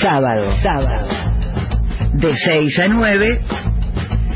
[0.00, 1.06] Sábado, sábado.
[2.14, 3.40] De 6 a 9,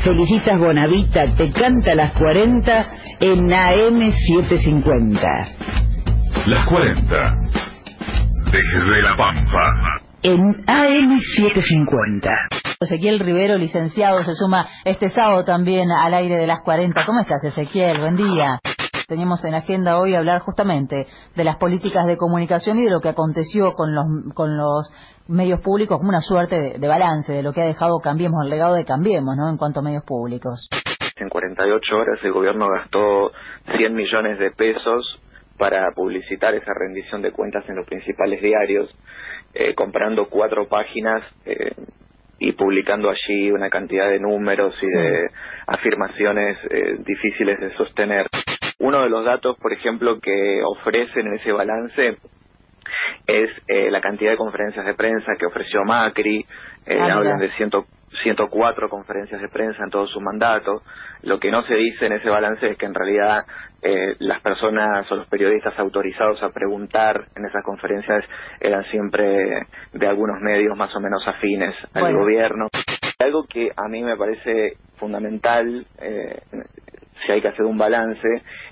[0.03, 2.85] Felicitas Bonavita te canta las 40
[3.19, 5.27] en AM 750.
[6.47, 7.37] Las 40.
[8.51, 9.73] Desde La Pampa.
[10.23, 12.60] En AM 750.
[12.81, 17.05] Ezequiel Rivero, licenciado, se suma este sábado también al aire de las 40.
[17.05, 17.99] ¿Cómo estás, Ezequiel?
[17.99, 18.57] Buen día.
[19.07, 23.09] Teníamos en agenda hoy hablar justamente de las políticas de comunicación y de lo que
[23.09, 24.91] aconteció con los,
[25.27, 28.49] medios públicos, como una suerte de, de balance de lo que ha dejado Cambiemos, el
[28.49, 29.47] legado de Cambiemos, ¿no?
[29.47, 30.67] En cuanto a medios públicos.
[31.17, 33.31] En 48 horas el gobierno gastó
[33.77, 35.19] 100 millones de pesos
[35.59, 38.89] para publicitar esa rendición de cuentas en los principales diarios,
[39.53, 41.75] eh, comprando cuatro páginas eh,
[42.43, 45.29] y publicando allí una cantidad de números y de
[45.67, 48.25] afirmaciones eh, difíciles de sostener.
[48.79, 52.17] Uno de los datos, por ejemplo, que ofrecen en ese balance
[53.27, 56.43] es eh, la cantidad de conferencias de prensa que ofreció Macri,
[56.87, 57.85] eh, Ah, hablan de ciento,
[58.23, 60.81] 104 conferencias de prensa en todo su mandato.
[61.21, 63.45] Lo que no se dice en ese balance es que en realidad
[63.83, 68.23] eh, las personas o los periodistas autorizados a preguntar en esas conferencias
[68.59, 72.19] eran siempre de algunos medios más o menos afines al Bueno.
[72.19, 72.67] gobierno.
[73.19, 76.39] Algo que a mí me parece fundamental, eh,
[77.25, 78.27] si hay que hacer un balance,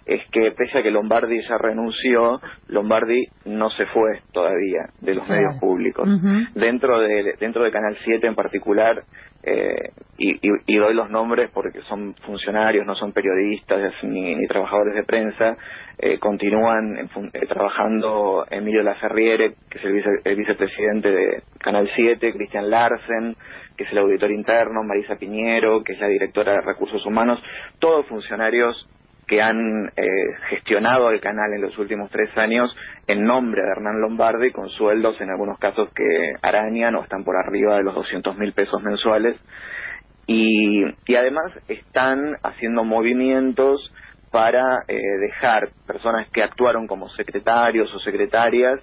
[0.06, 5.30] es que pese a que Lombardi ya renunció, Lombardi no se fue todavía de los
[5.30, 6.08] medios públicos.
[6.56, 9.04] Dentro de dentro de Canal 7 en particular,
[9.52, 14.94] eh, y, y- y doy los nombres porque son funcionarios, no son periodistas ni, trabajadores
[14.96, 15.58] de prensa,
[15.98, 21.90] eh, continúan en fun- eh, trabajando Emilio Laferriere, que es el, el vicepresidente de Canal
[21.96, 23.36] 7, Cristian Larsen,
[23.78, 27.40] que es el auditor interno, Marisa Piñero, que es la directora de Recursos Humanos,
[27.80, 28.88] todos funcionarios
[29.30, 30.04] que han eh,
[30.50, 32.76] gestionado el canal en los últimos tres años
[33.08, 37.38] en nombre de Hernán Lombardi, con sueldos en algunos casos que arañan o están por
[37.38, 39.36] arriba de los 200 mil pesos mensuales.
[40.26, 43.94] Y, y además están haciendo movimientos
[44.32, 48.80] para eh, dejar personas que actuaron como secretarios o secretarias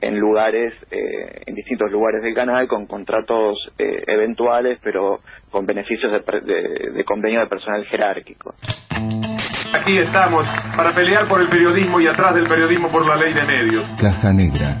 [0.00, 5.20] en lugares, eh, en distintos lugares del canal, con contratos eh, eventuales, pero
[5.50, 8.54] con beneficios de, de- de convenio de personal jerárquico.
[9.72, 13.42] Aquí estamos para pelear por el periodismo y atrás del periodismo por la ley de
[13.44, 13.86] medios.
[13.98, 14.76] Caja Negra.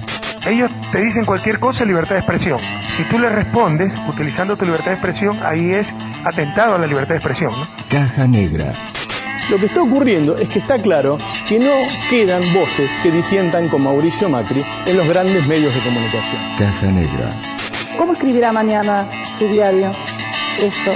[0.46, 2.58] Ellos te dicen cualquier cosa libertad de expresión.
[2.96, 7.14] Si tú les respondes utilizando tu libertad de expresión, ahí es atentado a la libertad
[7.14, 7.50] de expresión.
[7.52, 7.66] ¿no?
[7.88, 8.72] Caja Negra.
[9.50, 11.18] Lo que está ocurriendo es que está claro
[11.48, 11.72] que no
[12.08, 16.40] quedan voces que disientan con Mauricio Macri en los grandes medios de comunicación.
[16.58, 17.30] Caja Negra.
[17.98, 19.08] ¿Cómo escribirá mañana
[19.38, 19.92] su diario?
[20.58, 20.92] Esto,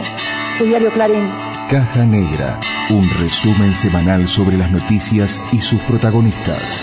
[0.59, 1.28] su diario Clarín.
[1.70, 2.60] Caja Negra.
[2.91, 6.78] Un resumen semanal sobre las noticias y sus protagonistas.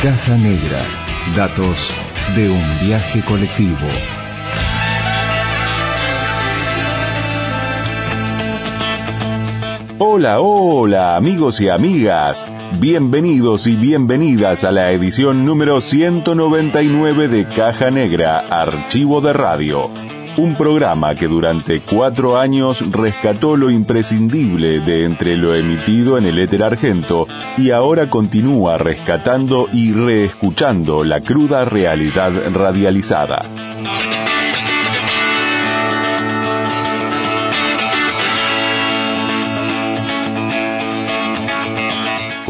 [0.00, 0.80] Caja Negra.
[1.34, 1.92] Datos
[2.36, 3.76] de un viaje colectivo.
[9.98, 12.46] Hola, hola, amigos y amigas.
[12.78, 19.90] Bienvenidos y bienvenidas a la edición número 199 de Caja Negra, Archivo de Radio.
[20.38, 26.38] Un programa que durante cuatro años rescató lo imprescindible de entre lo emitido en el
[26.38, 27.26] éter argento
[27.58, 33.40] y ahora continúa rescatando y reescuchando la cruda realidad radializada.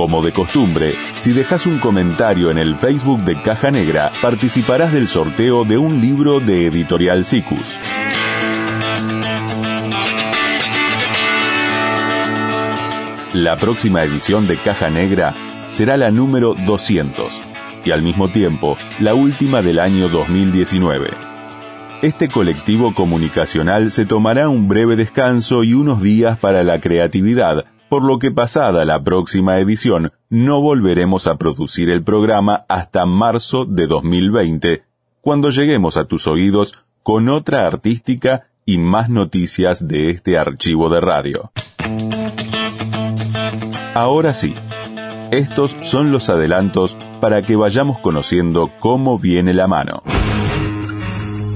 [0.03, 5.07] Como de costumbre, si dejas un comentario en el Facebook de Caja Negra, participarás del
[5.07, 7.79] sorteo de un libro de Editorial Sicus.
[13.33, 15.37] La próxima edición de Caja Negra
[15.71, 17.41] será la número 200
[17.85, 21.11] y al mismo tiempo la última del año 2019.
[22.03, 28.05] Este colectivo comunicacional se tomará un breve descanso y unos días para la creatividad, por
[28.05, 33.87] lo que pasada la próxima edición no volveremos a producir el programa hasta marzo de
[33.87, 34.83] 2020,
[35.21, 36.73] cuando lleguemos a tus oídos
[37.03, 41.53] con otra artística y más noticias de este archivo de radio.
[43.93, 44.55] Ahora sí,
[45.31, 50.03] estos son los adelantos para que vayamos conociendo cómo viene la mano.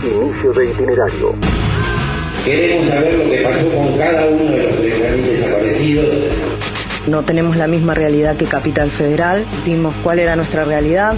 [0.04, 1.34] Inicio de itinerario.
[2.44, 3.85] Queremos saber lo que pasó con
[7.06, 11.14] No tenemos la misma realidad que Capital Federal, vimos cuál era nuestra realidad.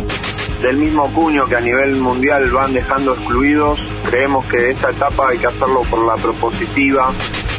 [0.60, 3.80] Del mismo cuño que a nivel mundial van dejando excluidos,
[4.10, 7.10] creemos que esta etapa hay que hacerlo por la propositiva.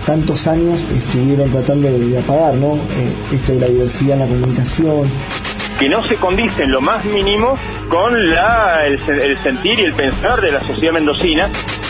[0.05, 2.75] tantos años estuvieron tratando de, apagar, ¿no?
[2.75, 5.07] Eh, esto de la diversidad en la comunicación.
[5.79, 9.93] Que no se condice en lo más mínimo con la, el, el sentir y el
[9.93, 11.49] pensar de la sociedad mendocina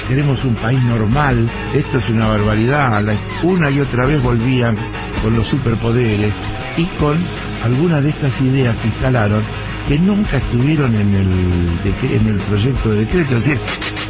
[0.10, 3.04] queremos un país normal, esto es una barbaridad,
[3.44, 4.76] una y otra vez volvían
[5.22, 6.34] con los superpoderes
[6.78, 7.18] y con
[7.64, 9.44] algunas de estas ideas que instalaron
[9.88, 13.38] que nunca estuvieron en el, en el proyecto de decreto.
[13.38, 13.60] Es decir,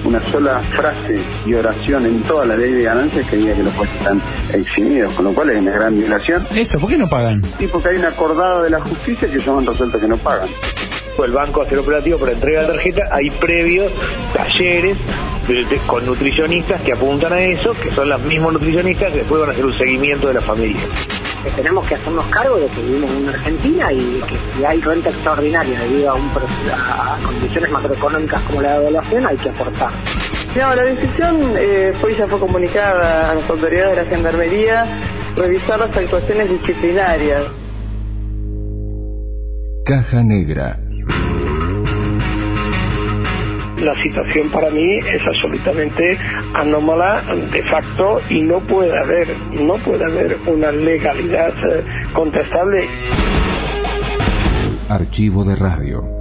[0.03, 3.73] una sola frase y oración en toda la ley de ganancias que diga que los
[3.73, 4.21] jueces están
[4.53, 6.45] eximidos, con lo cual hay una gran violación.
[6.53, 7.43] Eso, ¿por qué no pagan?
[7.57, 10.49] Sí, porque hay una acordada de la justicia que ellos han resuelto que no pagan.
[11.23, 13.91] El banco hace el operativo para entrega de tarjeta, hay previos
[14.33, 14.97] talleres
[15.87, 19.53] con nutricionistas que apuntan a eso, que son los mismos nutricionistas que después van a
[19.53, 20.81] hacer un seguimiento de la familia.
[21.55, 25.09] tenemos que hacernos cargo de que vivimos en una Argentina y que si hay renta
[25.09, 29.91] extraordinaria debido a, un, a condiciones macroeconómicas como la devaluación, hay que aportar.
[30.55, 34.85] No, la decisión eh, fue ya fue comunicada a las autoridades de la Gendarmería
[35.35, 37.43] revisar las actuaciones disciplinarias.
[39.83, 40.79] Caja Negra
[43.81, 46.17] la situación para mí es absolutamente
[46.53, 47.21] anómala
[47.51, 49.27] de facto y no puede haber,
[49.61, 51.83] no puede haber una legalidad eh,
[52.13, 52.85] contestable.
[54.89, 56.19] Archivo de radio.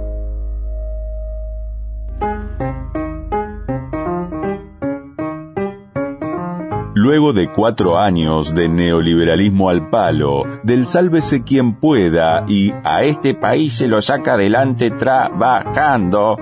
[7.01, 13.33] Luego de cuatro años de neoliberalismo al palo, del sálvese quien pueda y a este
[13.33, 16.35] país se lo saca adelante trabajando,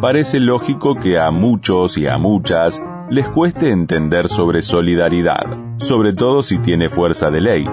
[0.00, 5.44] parece lógico que a muchos y a muchas les cueste entender sobre solidaridad,
[5.78, 7.66] sobre todo si tiene fuerza de ley.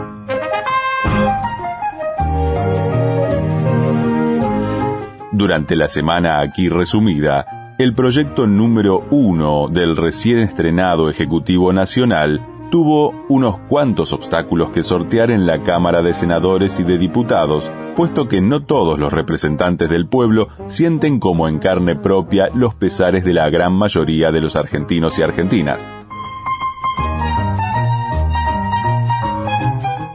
[5.32, 13.14] Durante la semana aquí resumida, el proyecto número uno del recién estrenado Ejecutivo Nacional tuvo
[13.30, 18.42] unos cuantos obstáculos que sortear en la Cámara de Senadores y de Diputados, puesto que
[18.42, 23.48] no todos los representantes del pueblo sienten como en carne propia los pesares de la
[23.52, 25.88] gran mayoría de los argentinos y argentinas.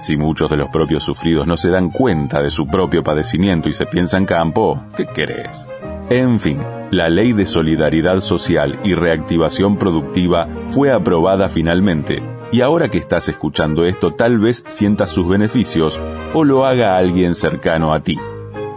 [0.00, 3.72] Si muchos de los propios sufridos no se dan cuenta de su propio padecimiento y
[3.72, 5.68] se piensan campo, ¿qué querés?
[6.10, 6.58] En fin,
[6.90, 12.20] la Ley de Solidaridad Social y Reactivación Productiva fue aprobada finalmente
[12.50, 16.00] y ahora que estás escuchando esto tal vez sientas sus beneficios
[16.34, 18.18] o lo haga alguien cercano a ti.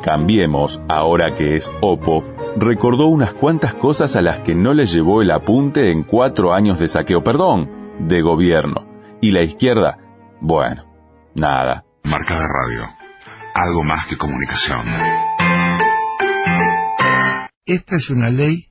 [0.03, 2.23] Cambiemos, ahora que es Oppo,
[2.57, 6.79] recordó unas cuantas cosas a las que no le llevó el apunte en cuatro años
[6.79, 7.69] de saqueo, perdón,
[7.99, 8.87] de gobierno.
[9.21, 9.99] Y la izquierda,
[10.39, 10.85] bueno,
[11.35, 11.85] nada.
[12.03, 12.87] Marca de radio,
[13.53, 14.87] algo más que comunicación.
[17.65, 18.67] Esta es una ley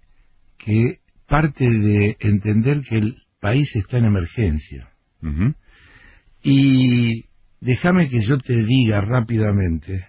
[0.58, 0.98] que
[1.28, 4.89] parte de entender que el país está en emergencia.
[6.42, 7.24] Y
[7.60, 10.06] déjame que yo te diga rápidamente,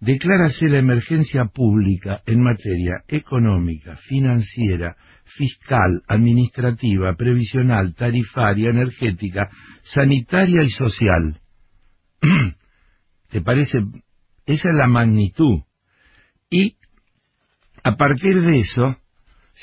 [0.00, 9.48] declárase la emergencia pública en materia económica, financiera, fiscal, administrativa, previsional, tarifaria, energética,
[9.82, 11.40] sanitaria y social.
[13.30, 13.78] ¿Te parece?
[14.46, 15.60] Esa es la magnitud.
[16.50, 16.76] Y
[17.84, 18.96] a partir de eso,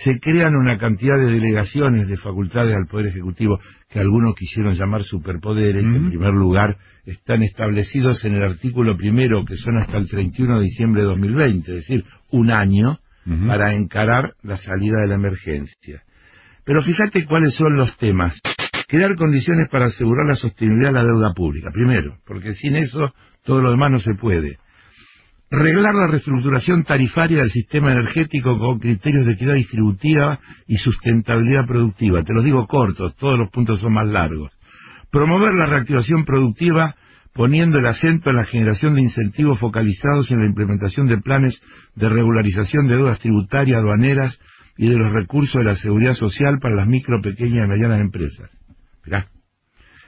[0.04, 3.60] se crean una cantidad de delegaciones de facultades al Poder Ejecutivo
[3.90, 6.78] que algunos quisieron llamar superpoderes, que en primer lugar
[7.08, 11.72] están establecidos en el artículo primero, que son hasta el 31 de diciembre de 2020,
[11.72, 13.00] es decir, un año
[13.48, 16.04] para encarar la salida de la emergencia.
[16.64, 18.40] Pero fíjate cuáles son los temas.
[18.88, 23.14] Crear condiciones para asegurar la sostenibilidad de la deuda pública, primero, porque sin eso
[23.44, 24.60] todo lo demás no se puede
[25.50, 32.24] reglar la reestructuración tarifaria del sistema energético con criterios de equidad distributiva y sustentabilidad productiva.
[32.24, 34.52] Te los digo cortos, todos los puntos son más largos.
[35.12, 36.96] Promover la reactivación productiva
[37.34, 41.62] poniendo el acento en la generación de incentivos focalizados en la implementación de planes
[41.96, 44.40] de regularización de deudas tributarias, aduaneras
[44.76, 48.50] y de los recursos de la seguridad social para las micro, pequeñas y medianas empresas.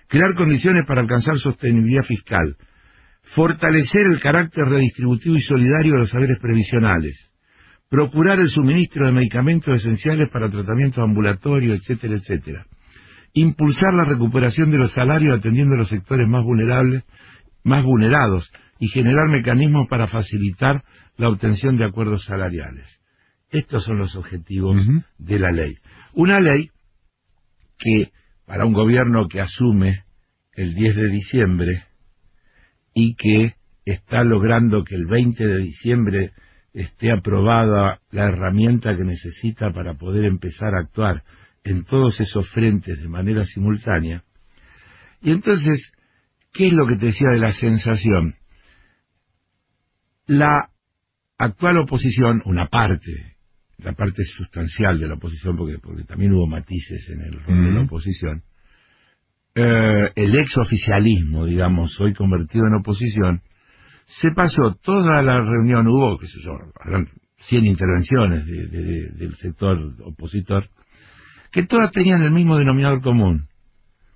[0.08, 2.58] Crear condiciones para alcanzar sostenibilidad fiscal
[3.36, 7.32] fortalecer el carácter redistributivo y solidario de los saberes previsionales,
[7.90, 12.66] procurar el suministro de medicamentos esenciales para tratamiento ambulatorio, etcétera, etcétera,
[13.34, 17.04] impulsar la recuperación de los salarios atendiendo a los sectores más vulnerables,
[17.64, 20.84] más vulnerados y generar mecanismos para facilitar
[21.18, 22.88] la obtención de acuerdos salariales.
[23.52, 24.78] Estos son los objetivos
[25.18, 25.76] de la ley.
[26.14, 26.70] Una ley
[27.78, 28.12] que
[28.46, 30.04] para un gobierno que asume
[30.54, 31.84] el 10 de diciembre
[32.94, 33.56] y que
[33.86, 36.32] está logrando que el 20 de diciembre
[36.74, 41.24] esté aprobada la herramienta que necesita para poder empezar a actuar
[41.64, 44.24] en todos esos frentes de manera simultánea,
[45.22, 45.92] Y entonces,
[46.54, 48.36] ¿qué es lo que te decía de la sensación?
[50.28, 50.70] La
[51.38, 53.36] actual oposición, una parte,
[53.78, 57.72] la parte sustancial de la oposición, porque, porque también hubo matices en el rol de
[57.72, 58.44] la oposición,
[59.62, 63.42] eh, el exoficialismo, digamos, hoy convertido en oposición,
[64.06, 66.54] se pasó toda la reunión, hubo, qué sé yo,
[67.42, 70.70] 100 intervenciones del sector opositor,
[71.52, 73.48] que todas tenían el mismo denominador común.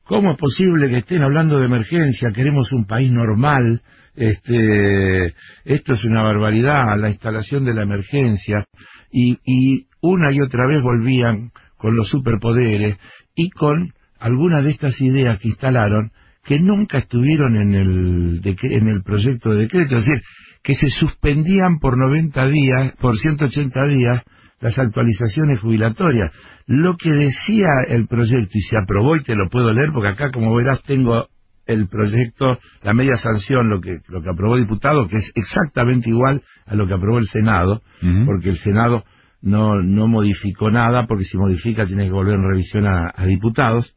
[0.05, 2.31] ¿Cómo es posible que estén hablando de emergencia?
[2.33, 3.81] Queremos un país normal.
[4.15, 5.33] Este,
[5.63, 8.65] esto es una barbaridad, la instalación de la emergencia.
[9.11, 12.97] Y una y otra vez volvían con los superpoderes
[13.35, 13.93] y con
[14.23, 16.11] algunas de estas ideas que instalaron
[16.45, 19.97] que nunca estuvieron en el, en el proyecto de decreto.
[19.97, 20.21] Es decir,
[20.61, 24.23] que se suspendían por 90 días, por 180 días,
[24.61, 26.31] las actualizaciones jubilatorias.
[26.67, 30.31] Lo que decía el proyecto, y se aprobó, y te lo puedo leer, porque acá,
[30.31, 31.27] como verás, tengo
[31.65, 36.09] el proyecto, la media sanción, lo que, lo que aprobó el diputado, que es exactamente
[36.09, 37.81] igual a lo que aprobó el Senado,
[38.25, 39.03] porque el Senado
[39.41, 43.95] no, no modificó nada, porque si modifica tiene que volver en revisión a, diputados.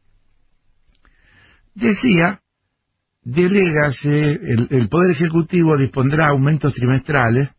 [1.77, 2.39] Decía,
[3.23, 7.49] delégase, el, el Poder Ejecutivo dispondrá aumentos trimestrales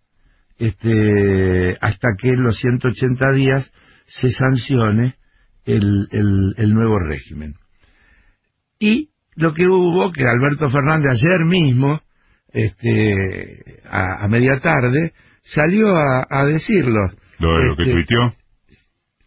[0.59, 3.73] este, hasta que en los 180 días
[4.07, 5.15] se sancione
[5.65, 6.09] el,
[6.57, 7.55] el, nuevo régimen.
[8.81, 12.01] Y lo que hubo, que Alberto Fernández ayer mismo,
[12.53, 15.13] este, a, media tarde,
[15.45, 17.07] salió a, decirlo.
[17.39, 18.33] ¿Lo, que este, tuiteó?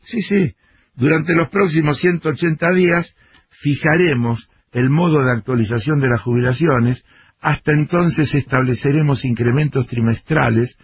[0.01, 0.53] Sí, sí.
[0.95, 3.15] Durante los próximos 180 días
[3.62, 7.05] fijaremos el modo de actualización de las jubilaciones.
[7.41, 10.77] Hasta entonces estableceremos incrementos trimestrales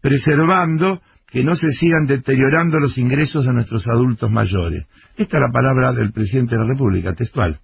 [0.00, 4.86] preservando que no se sigan deteriorando los ingresos de nuestros adultos mayores.
[5.16, 7.58] Esta es la palabra del presidente de la República, textual.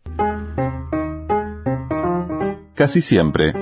[2.74, 3.52] Casi siempre,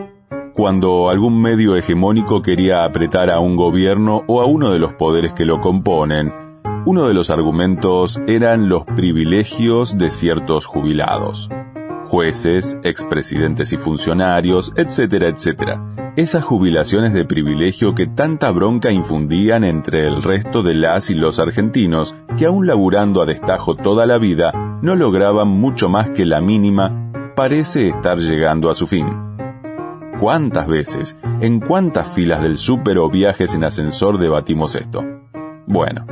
[0.55, 5.33] cuando algún medio hegemónico quería apretar a un gobierno o a uno de los poderes
[5.33, 6.33] que lo componen,
[6.85, 11.51] uno de los argumentos eran los privilegios de ciertos jubilados
[12.07, 16.13] jueces, expresidentes y funcionarios, etcétera, etcétera.
[16.17, 21.39] Esas jubilaciones de privilegio que tanta bronca infundían entre el resto de las y los
[21.39, 26.41] argentinos, que aún laburando a destajo toda la vida, no lograban mucho más que la
[26.41, 29.07] mínima, parece estar llegando a su fin.
[30.19, 35.05] ¿Cuántas veces, en cuántas filas del súper o viajes en ascensor debatimos esto?
[35.67, 36.07] Bueno,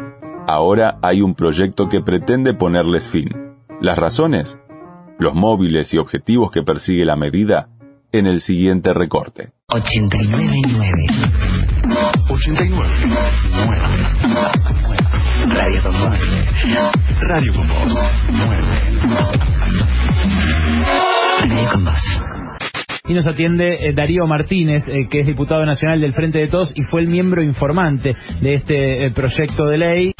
[0.46, 3.30] ahora hay un proyecto que pretende ponerles fin.
[3.80, 4.60] ¿Las razones?
[5.18, 7.68] Los móviles y objetivos que persigue la medida
[8.12, 9.50] en el siguiente recorte.
[9.68, 11.64] 89.9
[12.28, 14.14] 89.9
[15.46, 16.18] Radio con vos.
[17.28, 17.98] Radio con vos.
[18.30, 18.62] 9.
[21.42, 22.00] Radio con vos.
[23.06, 26.72] Y nos atiende eh, Darío Martínez, eh, que es diputado nacional del Frente de Todos
[26.74, 30.14] y fue el miembro informante de este eh, proyecto de ley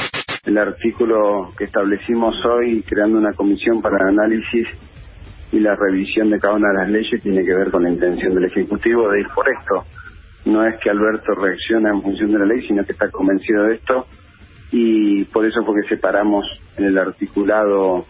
[0.45, 4.67] el artículo que establecimos hoy, creando una comisión para el análisis
[5.51, 8.35] y la revisión de cada una de las leyes, tiene que ver con la intención
[8.35, 9.85] del Ejecutivo de ir por esto.
[10.45, 13.75] No es que Alberto reacciona en función de la ley, sino que está convencido de
[13.75, 14.05] esto
[14.71, 16.45] y por eso porque separamos
[16.77, 18.05] en el articulado,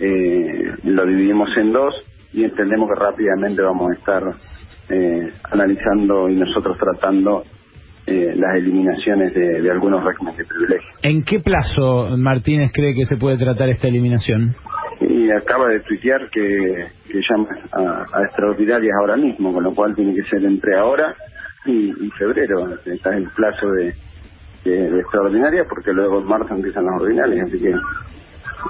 [0.00, 1.94] eh, lo dividimos en dos
[2.32, 4.22] y entendemos que rápidamente vamos a estar
[4.88, 7.44] eh, analizando y nosotros tratando
[8.10, 10.88] eh, las eliminaciones de, algunos regímenes de privilegio.
[11.02, 14.54] ¿En qué plazo Martínez cree que se puede tratar esta eliminación?
[15.00, 20.22] Y acaba de tuitear que, llama a, extraordinarias ahora mismo, con lo cual tiene que
[20.22, 21.14] ser entre ahora
[21.66, 22.78] y, febrero.
[22.86, 23.92] Está en el plazo de,
[24.64, 27.74] de, extraordinarias porque luego en marzo empiezan las ordinarias, así que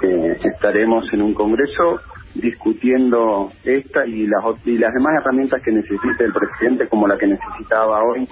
[0.05, 1.99] eh, estaremos en un congreso
[2.35, 7.27] discutiendo esta y las, y las demás herramientas que necesite el presidente como la que
[7.27, 8.27] necesitaba hoy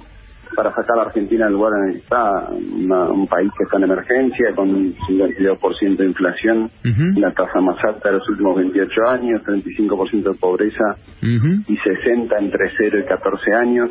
[0.55, 3.83] para sacar a Argentina del lugar en el que está, un país que está en
[3.83, 6.71] emergencia, con un 52% de inflación,
[7.15, 12.71] la tasa más alta de los últimos 28 años, 35% de pobreza y 60 entre
[12.77, 13.89] 0 y 14 años,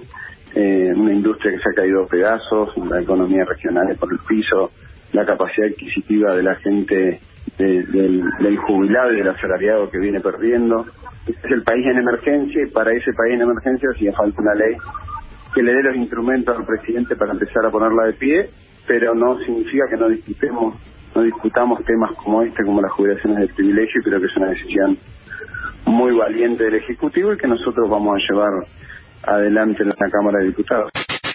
[0.54, 4.70] eh, una industria que se ha caído a pedazos, la economía regional por el piso,
[5.12, 7.20] la capacidad adquisitiva de la gente
[7.58, 10.86] del, del, jubilado y del asalariado que viene perdiendo.
[11.26, 14.54] Este es el país en emergencia y para ese país en emergencia hacía falta una
[14.54, 14.76] ley
[15.56, 18.50] que le dé los instrumentos al presidente para empezar a ponerla de pie,
[18.86, 20.74] pero no significa que no discutemos,
[21.14, 24.98] no discutamos temas como este, como las jubilaciones de privilegio, creo que es una decisión
[25.86, 28.52] muy valiente del Ejecutivo y que nosotros vamos a llevar
[29.22, 30.90] adelante en la Cámara de Diputados.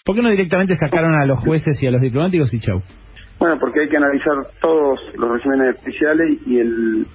[0.06, 2.82] ¿Por qué no directamente sacaron a los jueces y a los diplomáticos y chau?
[3.40, 7.08] Bueno, porque hay que analizar todos los regímenes especiales y el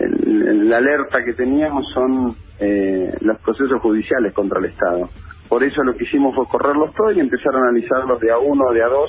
[0.00, 5.08] el- la alerta que teníamos son eh, los procesos judiciales contra el Estado.
[5.54, 8.72] Por eso lo que hicimos fue correrlos todos y empezar a analizarlos de a uno,
[8.72, 9.08] de a dos,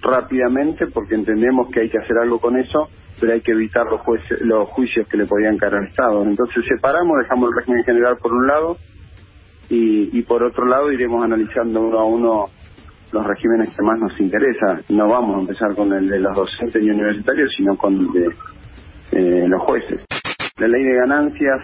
[0.00, 2.86] rápidamente, porque entendemos que hay que hacer algo con eso,
[3.20, 6.22] pero hay que evitar los, jueces, los juicios que le podían caer al Estado.
[6.22, 8.76] Entonces separamos, dejamos el régimen general por un lado
[9.70, 12.44] y, por otro lado iremos analizando uno a uno
[13.10, 14.82] los regímenes que más nos interesa.
[14.88, 18.26] No vamos a empezar con el de los docentes y universitarios, sino con el de
[19.18, 20.04] eh, los jueces.
[20.58, 21.58] La ley de ganancias,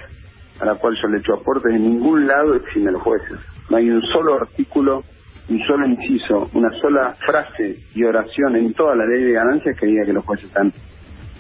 [0.59, 3.39] a la cual yo le he hecho aportes, en ningún lado exime a los jueces.
[3.71, 5.03] No hay un solo artículo,
[5.49, 9.87] un solo inciso, una sola frase y oración en toda la ley de ganancias que
[9.87, 10.73] diga que los jueces están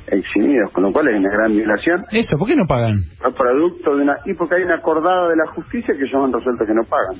[0.06, 2.04] eximidos, con lo cual hay una gran violación.
[2.10, 2.96] Eso, ¿por qué no pagan?
[3.22, 4.16] A producto de una...
[4.24, 7.16] Y porque hay una acordada de la justicia que ellos han resuelto que no pagan.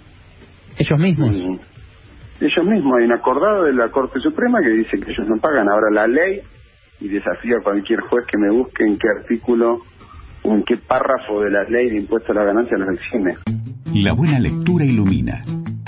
[0.79, 1.35] Ellos mismos.
[1.35, 1.57] Mm.
[2.41, 5.69] Ellos mismos, hay un acordado de la Corte Suprema que dice que ellos no pagan.
[5.69, 6.41] Ahora la ley,
[7.01, 9.79] y desafío a cualquier juez que me busque en qué artículo
[10.43, 13.37] o en qué párrafo de la ley de impuesto a la ganancia los exime.
[13.95, 15.45] La buena lectura ilumina.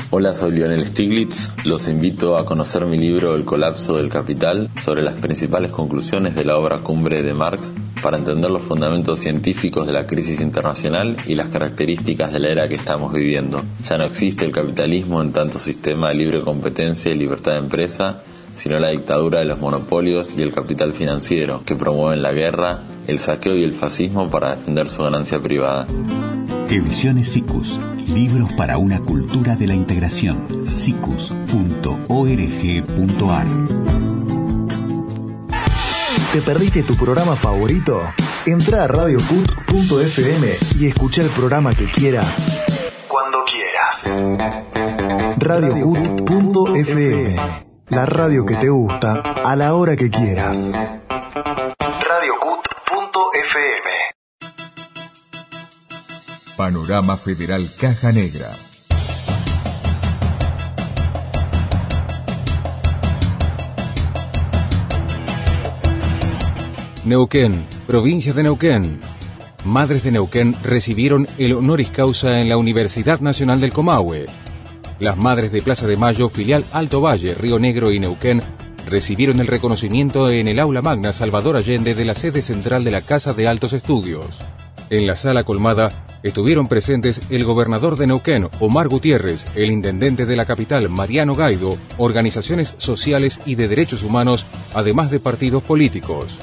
[0.08, 1.52] Hola, soy Lionel Stiglitz.
[1.66, 6.46] Los invito a conocer mi libro El colapso del capital sobre las principales conclusiones de
[6.46, 11.34] la obra cumbre de Marx para entender los fundamentos científicos de la crisis internacional y
[11.34, 13.62] las características de la era que estamos viviendo.
[13.88, 18.22] Ya no existe el capitalismo en tanto sistema de libre competencia y libertad de empresa,
[18.54, 23.18] sino la dictadura de los monopolios y el capital financiero que promueven la guerra, el
[23.18, 25.86] saqueo y el fascismo para defender su ganancia privada.
[26.68, 27.80] Ediciones SICUS.
[28.08, 30.64] Libros para una cultura de la integración.
[30.66, 33.46] sicus.org.ar
[36.32, 38.00] ¿Te perdiste tu programa favorito?
[38.46, 40.46] Entra a radiocut.fm
[40.78, 42.46] y escucha el programa que quieras
[43.08, 44.16] cuando quieras.
[45.36, 47.34] Radiocut.fm
[47.88, 50.78] La radio que te gusta a la hora que quieras.
[56.60, 58.50] Panorama Federal Caja Negra.
[67.06, 69.00] Neuquén, provincia de Neuquén.
[69.64, 74.26] Madres de Neuquén recibieron el honoris causa en la Universidad Nacional del Comahue.
[74.98, 78.42] Las madres de Plaza de Mayo, filial Alto Valle, Río Negro y Neuquén
[78.86, 83.00] recibieron el reconocimiento en el aula magna Salvador Allende de la sede central de la
[83.00, 84.26] Casa de Altos Estudios.
[84.90, 85.92] En la sala colmada
[86.24, 91.78] estuvieron presentes el gobernador de Neuquén, Omar Gutiérrez, el intendente de la capital, Mariano Gaido,
[91.96, 96.36] organizaciones sociales y de derechos humanos, además de partidos políticos.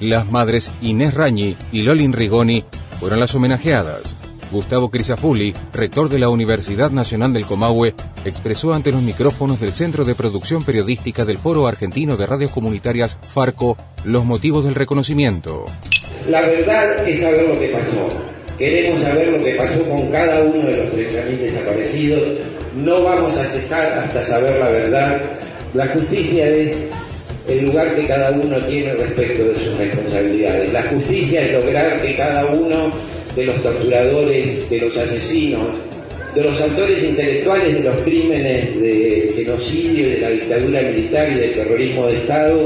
[0.00, 2.62] Las madres Inés Rañi y Lolin Rigoni
[3.00, 4.18] fueron las homenajeadas.
[4.52, 7.94] Gustavo Crisafulli, rector de la Universidad Nacional del Comahue,
[8.26, 13.16] expresó ante los micrófonos del Centro de Producción Periodística del Foro Argentino de Radios Comunitarias,
[13.28, 15.64] FARCO, los motivos del reconocimiento.
[16.28, 18.08] La verdad es saber lo que pasó.
[18.58, 22.22] Queremos saber lo que pasó con cada uno de los 30.000 desaparecidos.
[22.76, 25.22] No vamos a cejar hasta saber la verdad.
[25.74, 26.76] La justicia es
[27.48, 30.72] el lugar que cada uno tiene respecto de sus responsabilidades.
[30.72, 32.90] La justicia es lograr que cada uno
[33.36, 35.76] de los torturadores, de los asesinos,
[36.34, 41.52] de los autores intelectuales de los crímenes de genocidio, de la dictadura militar y del
[41.52, 42.64] terrorismo de Estado,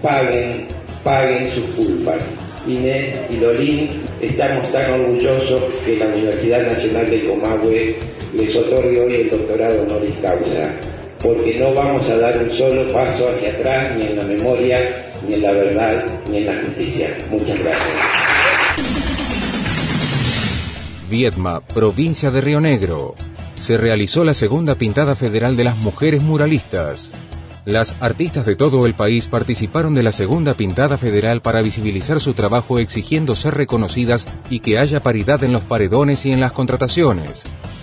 [0.00, 0.66] paguen,
[1.04, 2.45] paguen sus culpas.
[2.66, 3.86] Inés y Lolín,
[4.20, 7.96] estamos tan orgullosos que la Universidad Nacional del Comahue
[8.34, 10.74] les otorgue hoy el doctorado honoris causa,
[11.22, 14.80] porque no vamos a dar un solo paso hacia atrás ni en la memoria,
[15.26, 17.16] ni en la verdad, ni en la justicia.
[17.30, 17.92] Muchas gracias.
[21.08, 23.14] Viedma, provincia de Río Negro.
[23.60, 27.12] Se realizó la segunda pintada federal de las mujeres muralistas.
[27.66, 32.32] Las artistas de todo el país participaron de la segunda pintada federal para visibilizar su
[32.32, 37.42] trabajo exigiendo ser reconocidas y que haya paridad en los paredones y en las contrataciones.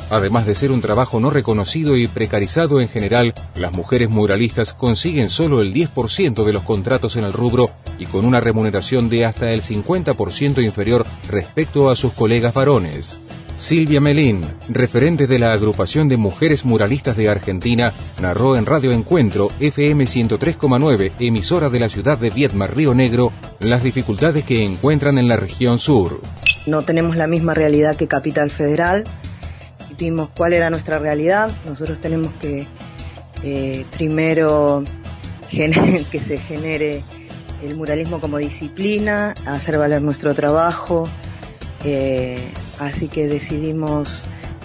[0.09, 5.29] Además de ser un trabajo no reconocido y precarizado en general, las mujeres muralistas consiguen
[5.29, 7.69] solo el 10% de los contratos en el rubro
[7.99, 13.17] y con una remuneración de hasta el 50% inferior respecto a sus colegas varones.
[13.57, 19.49] Silvia Melín, referente de la agrupación de mujeres muralistas de Argentina, narró en Radio Encuentro
[19.59, 25.27] FM 103,9, emisora de la ciudad de Viedma, Río Negro, las dificultades que encuentran en
[25.27, 26.21] la región sur.
[26.67, 29.03] No tenemos la misma realidad que Capital Federal.
[29.97, 31.51] Vimos cuál era nuestra realidad.
[31.65, 32.67] Nosotros tenemos que
[33.43, 34.83] eh, primero
[35.49, 37.03] que se genere
[37.63, 41.07] el muralismo como disciplina, hacer valer nuestro trabajo.
[41.85, 42.39] Eh,
[42.79, 44.23] así que decidimos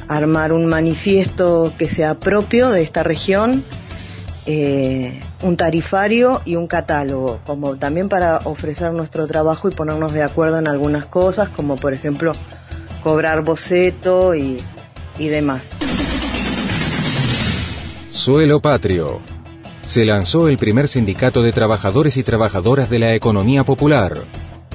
[0.09, 3.62] armar un manifiesto que sea propio de esta región,
[4.47, 10.23] eh, un tarifario y un catálogo, como también para ofrecer nuestro trabajo y ponernos de
[10.23, 12.33] acuerdo en algunas cosas, como por ejemplo
[13.03, 14.59] cobrar boceto y,
[15.18, 15.71] y demás.
[18.11, 19.21] Suelo Patrio.
[19.87, 24.18] Se lanzó el primer sindicato de trabajadores y trabajadoras de la economía popular.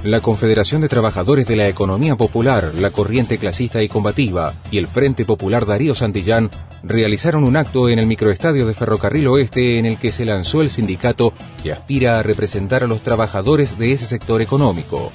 [0.03, 4.85] La Confederación de Trabajadores de la Economía Popular, la Corriente Clasista y Combativa y el
[4.85, 6.49] Frente Popular Darío Santillán
[6.83, 10.71] realizaron un acto en el microestadio de Ferrocarril Oeste en el que se lanzó el
[10.71, 11.31] sindicato
[11.63, 15.09] que aspira a representar a los trabajadores de ese sector económico.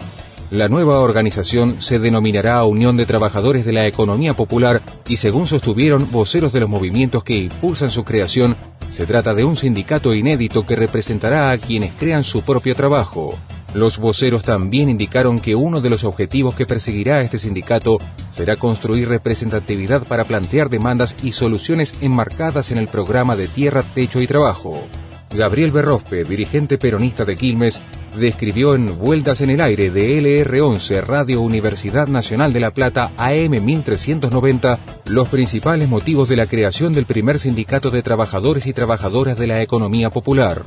[0.50, 6.10] La nueva organización se denominará Unión de Trabajadores de la Economía Popular y según sostuvieron
[6.10, 8.56] voceros de los movimientos que impulsan su creación,
[8.90, 13.36] se trata de un sindicato inédito que representará a quienes crean su propio trabajo.
[13.78, 17.98] Los voceros también indicaron que uno de los objetivos que perseguirá este sindicato
[18.32, 24.20] será construir representatividad para plantear demandas y soluciones enmarcadas en el programa de tierra, techo
[24.20, 24.82] y trabajo.
[25.30, 27.80] Gabriel Berrospe, dirigente peronista de Quilmes,
[28.16, 33.62] describió en Vueltas en el Aire de LR11 Radio Universidad Nacional de La Plata AM
[33.64, 39.46] 1390 los principales motivos de la creación del primer sindicato de trabajadores y trabajadoras de
[39.46, 40.62] la economía popular.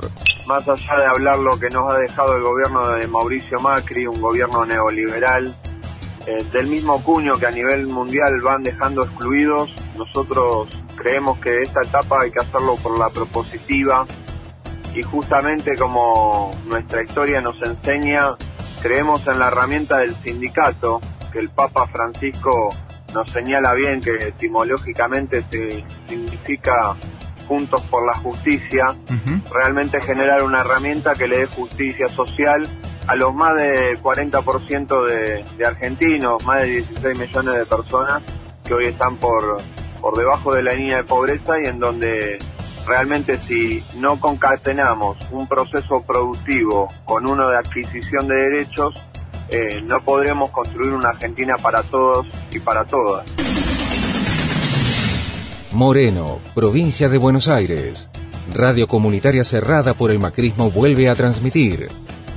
[0.46, 4.20] Más allá de hablar lo que nos ha dejado el gobierno de Mauricio Macri, un
[4.20, 5.54] gobierno neoliberal,
[6.26, 11.82] eh, del mismo cuño que a nivel mundial van dejando excluidos, nosotros creemos que esta
[11.82, 14.06] etapa hay que hacerlo por la propositiva,
[14.94, 18.36] y justamente como nuestra historia nos enseña,
[18.82, 21.00] creemos en la herramienta del sindicato,
[21.32, 22.74] que el Papa Francisco
[23.14, 26.94] nos señala bien que etimológicamente se significa
[27.48, 28.94] juntos por la justicia,
[29.52, 32.66] realmente generar una herramienta que le dé justicia social
[33.06, 38.22] a los más de 40% de, de argentinos, más de 16 millones de personas
[38.64, 39.56] que hoy están por,
[40.00, 42.38] por debajo de la línea de pobreza y en donde
[42.86, 48.94] realmente si no concatenamos un proceso productivo con uno de adquisición de derechos,
[49.48, 53.26] eh, no podremos construir una Argentina para todos y para todas.
[55.72, 58.10] Moreno, provincia de Buenos Aires.
[58.54, 61.88] Radio comunitaria cerrada por el macrismo vuelve a transmitir.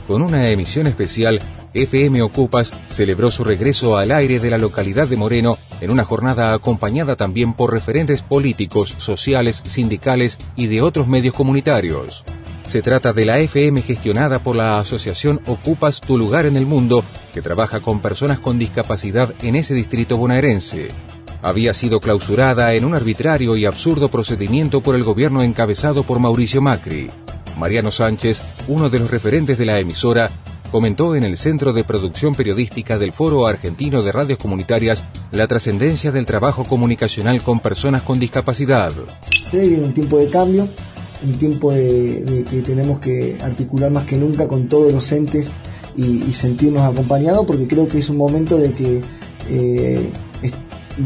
[0.07, 1.41] Con una emisión especial
[1.73, 6.53] FM Ocupas celebró su regreso al aire de la localidad de Moreno en una jornada
[6.53, 12.23] acompañada también por referentes políticos, sociales, sindicales y de otros medios comunitarios.
[12.67, 17.03] Se trata de la FM gestionada por la asociación Ocupas tu lugar en el mundo,
[17.33, 20.89] que trabaja con personas con discapacidad en ese distrito bonaerense.
[21.41, 26.61] Había sido clausurada en un arbitrario y absurdo procedimiento por el gobierno encabezado por Mauricio
[26.61, 27.11] Macri.
[27.57, 30.29] Mariano Sánchez, uno de los referentes de la emisora,
[30.71, 36.11] comentó en el Centro de Producción Periodística del Foro Argentino de Radios Comunitarias la trascendencia
[36.11, 38.91] del trabajo comunicacional con personas con discapacidad.
[39.51, 40.67] Viene un tiempo de cambio,
[41.23, 45.47] un tiempo de, que tenemos que articular más que nunca con todos los entes
[45.95, 49.01] y, sentirnos acompañados, porque creo que es un momento de que
[49.49, 50.09] eh,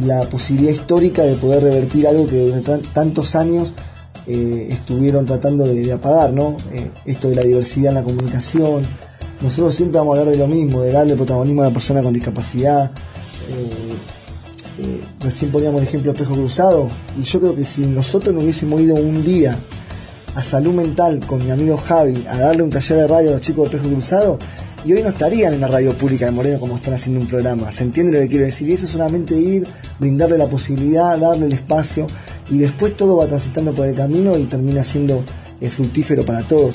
[0.04, 3.72] la posibilidad histórica de poder revertir algo que durante tantos años
[4.30, 6.56] eh, estuvieron tratando de, apagar, ¿no?
[6.72, 8.84] Eh, esto de la diversidad en la comunicación,
[9.42, 12.14] nosotros siempre vamos a hablar de lo mismo, de darle protagonismo a la persona con
[12.14, 12.92] discapacidad.
[13.50, 16.88] Eh, eh, recién poníamos el ejemplo de espejo cruzado,
[17.20, 19.58] y yo creo que si nosotros nos hubiésemos ido un día
[20.36, 23.42] a salud mental con mi amigo Javi a darle un taller de radio a los
[23.42, 24.38] chicos de espejo cruzado,
[24.86, 27.72] y hoy no estarían en la radio pública de Moreno como están haciendo un programa.
[27.72, 28.70] ¿Se entiende lo que quiero decir?
[28.70, 29.68] Y eso es solamente ir,
[30.00, 32.08] brindarle la posibilidad, darle el espacio,
[32.50, 35.24] y después todo va transitando por el camino y termina siendo
[35.62, 36.74] eh, fructífero para todos.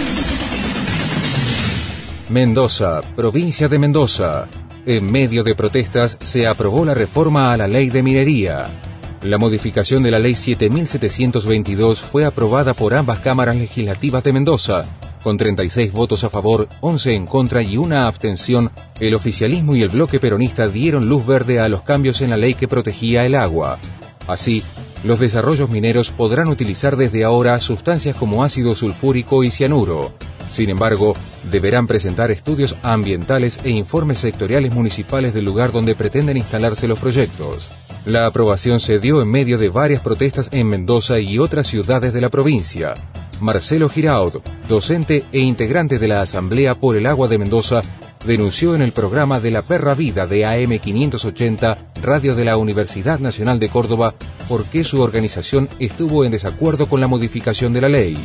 [2.29, 4.47] Mendoza, provincia de Mendoza.
[4.87, 8.65] En medio de protestas se aprobó la reforma a la ley de minería.
[9.23, 14.83] La modificación de la ley 7722 fue aprobada por ambas cámaras legislativas de Mendoza.
[15.23, 19.89] Con 36 votos a favor, 11 en contra y una abstención, el oficialismo y el
[19.89, 23.79] bloque peronista dieron luz verde a los cambios en la ley que protegía el agua.
[24.27, 24.63] Así,
[25.05, 30.13] los desarrollos mineros podrán utilizar desde ahora sustancias como ácido sulfúrico y cianuro.
[30.51, 31.15] Sin embargo,
[31.51, 37.71] deberán presentar estudios ambientales e informes sectoriales municipales del lugar donde pretenden instalarse los proyectos.
[38.07, 42.21] La aprobación se dio en medio de varias protestas en Mendoza y otras ciudades de
[42.21, 42.95] la provincia.
[43.41, 47.83] Marcelo Giraud, docente e integrante de la Asamblea por el Agua de Mendoza,
[48.25, 53.61] denunció en el programa de la Perra Vida de AM580, radio de la Universidad Nacional
[53.61, 54.15] de Córdoba,
[54.49, 58.17] por qué su organización estuvo en desacuerdo con la modificación de la ley.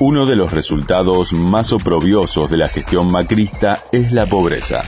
[0.07, 4.83] Uno de los resultados más oprobiosos de la gestión macrista es la pobreza.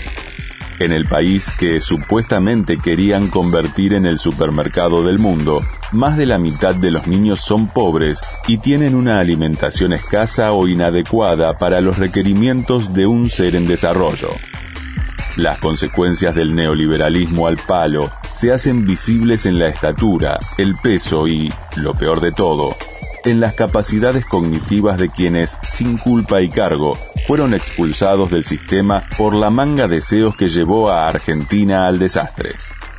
[0.79, 6.37] En el país que supuestamente querían convertir en el supermercado del mundo, más de la
[6.37, 11.96] mitad de los niños son pobres y tienen una alimentación escasa o inadecuada para los
[11.96, 14.29] requerimientos de un ser en desarrollo.
[15.37, 21.50] Las consecuencias del neoliberalismo al palo se hacen visibles en la estatura, el peso y,
[21.76, 22.76] lo peor de todo,
[23.26, 29.34] en las capacidades cognitivas de quienes, sin culpa y cargo, fueron expulsados del sistema por
[29.34, 32.54] la manga de deseos que llevó a Argentina al desastre.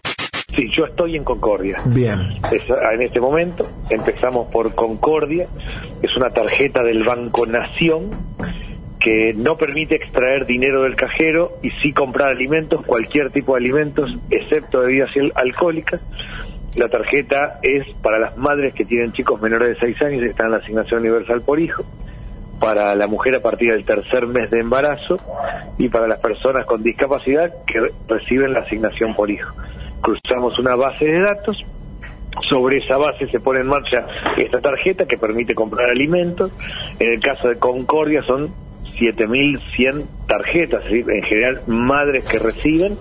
[0.57, 1.81] Sí, yo estoy en Concordia.
[1.85, 2.19] Bien.
[2.51, 5.47] Es- en este momento empezamos por Concordia,
[6.01, 8.15] es una tarjeta del Banco Nación
[8.99, 14.11] que no permite extraer dinero del cajero y sí comprar alimentos, cualquier tipo de alimentos,
[14.31, 16.01] excepto bebidas al- alcohólicas.
[16.75, 20.47] La tarjeta es para las madres que tienen chicos menores de 6 años y están
[20.47, 21.85] en la asignación universal por hijo,
[22.59, 25.19] para la mujer a partir del tercer mes de embarazo
[25.77, 29.53] y para las personas con discapacidad que re- reciben la asignación por hijo.
[30.01, 31.57] Cruzamos una base de datos
[32.49, 34.05] sobre esa base se pone en marcha
[34.37, 36.51] esta tarjeta que permite comprar alimentos.
[36.99, 38.53] En el caso de Concordia son
[38.97, 42.97] 7.100 tarjetas, decir, en general madres que reciben,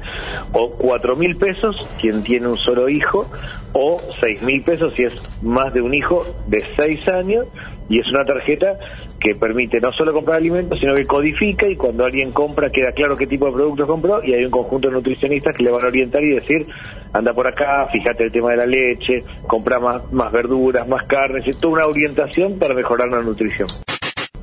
[0.53, 3.31] o 4.000 pesos quien tiene un solo hijo,
[3.73, 7.47] o 6.000 pesos si es más de un hijo de 6 años,
[7.89, 8.79] y es una tarjeta
[9.21, 13.17] que permite no solo comprar alimentos, sino que codifica y cuando alguien compra queda claro
[13.17, 15.89] qué tipo de productos compró y hay un conjunto de nutricionistas que le van a
[15.89, 16.67] orientar y decir,
[17.13, 21.47] anda por acá, fíjate el tema de la leche, compra más, más verduras, más carnes,
[21.47, 23.69] es toda una orientación para mejorar la nutrición.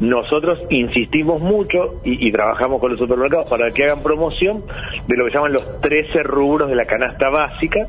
[0.03, 4.61] Nosotros insistimos mucho y, trabajamos con los supermercados para que hagan promoción
[5.07, 7.87] de lo que llaman los 13 rubros de la canasta básica,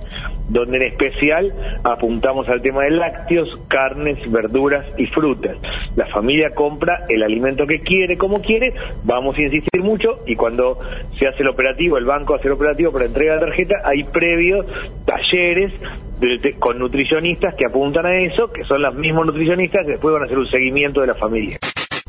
[0.49, 5.57] donde en especial apuntamos al tema de lácteos, carnes, verduras y frutas.
[5.97, 10.79] La familia compra el alimento que quiere, como quiere, vamos a insistir mucho y cuando
[11.19, 14.67] se hace el operativo, el banco hace el operativo para entrega de tarjeta, hay previos
[15.05, 15.73] talleres
[16.61, 20.27] con nutricionistas que apuntan a eso, que son los mismos nutricionistas que después van a
[20.27, 21.59] hacer un seguimiento de la familia.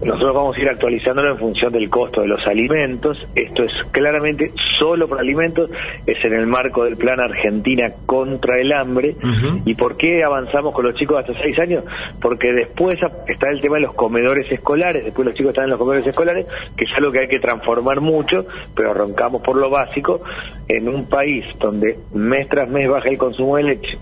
[0.01, 3.17] Nosotros vamos a ir actualizándolo en función del costo de los alimentos.
[3.33, 5.71] Esto es claramente solo por alimentos,
[6.05, 9.15] es en el marco del plan Argentina contra el hambre.
[9.63, 11.85] ¿Y por qué avanzamos con los chicos hasta 6 años?
[12.21, 15.79] Porque después está el tema de los comedores escolares, después los chicos están en los
[15.79, 20.21] comedores escolares, que es algo que hay que transformar mucho, pero arrancamos por lo básico,
[20.67, 23.97] en un país donde mes tras mes baja el consumo de leche,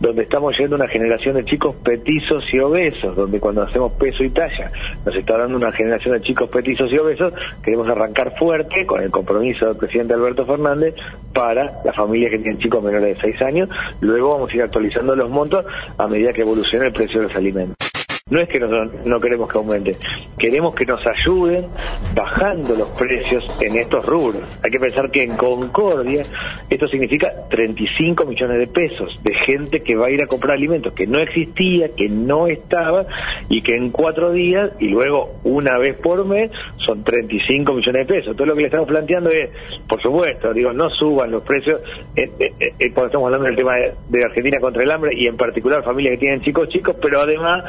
[0.00, 4.22] donde estamos yendo a una generación de chicos petizos y obesos, donde cuando hacemos peso
[4.22, 4.70] y talla
[5.06, 9.66] nos está una generación de chicos petizos y obesos, queremos arrancar fuerte con el compromiso
[9.66, 10.94] del presidente Alberto Fernández
[11.32, 13.68] para las familias que tienen chicos menores de 6 años,
[14.00, 15.64] luego vamos a ir actualizando los montos
[15.96, 17.89] a medida que evolucione el precio de los alimentos.
[18.30, 19.96] No es que nosotros no queremos que aumente,
[20.38, 21.66] queremos que nos ayuden
[22.14, 24.42] bajando los precios en estos rubros.
[24.62, 26.22] Hay que pensar que en Concordia
[26.68, 30.92] esto significa 35 millones de pesos de gente que va a ir a comprar alimentos
[30.92, 33.06] que no existía, que no estaba
[33.48, 36.50] y que en cuatro días y luego una vez por mes
[36.84, 38.36] son 35 millones de pesos.
[38.36, 39.50] Todo lo que le estamos planteando es,
[39.88, 41.80] por supuesto, digo, no suban los precios
[42.14, 45.26] eh, eh, eh, cuando estamos hablando del tema de, de Argentina contra el hambre y
[45.26, 47.64] en particular familias que tienen chicos chicos, pero además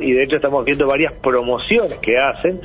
[0.00, 2.60] y de hecho estamos viendo varias promociones que hacen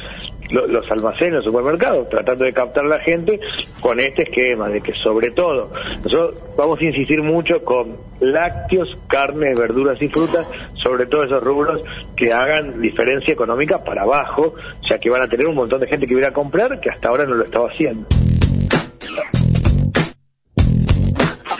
[0.51, 3.39] lo- los almacenes, los supermercados, tratando de captar a la gente
[3.81, 5.71] con este esquema de que sobre todo
[6.03, 10.47] nosotros vamos a insistir mucho con lácteos, carnes, verduras y frutas,
[10.83, 11.81] sobre todo esos rubros
[12.15, 14.53] que hagan diferencia económica para abajo,
[14.87, 17.09] ya que van a tener un montón de gente que viene a comprar que hasta
[17.09, 18.05] ahora no lo estaba haciendo.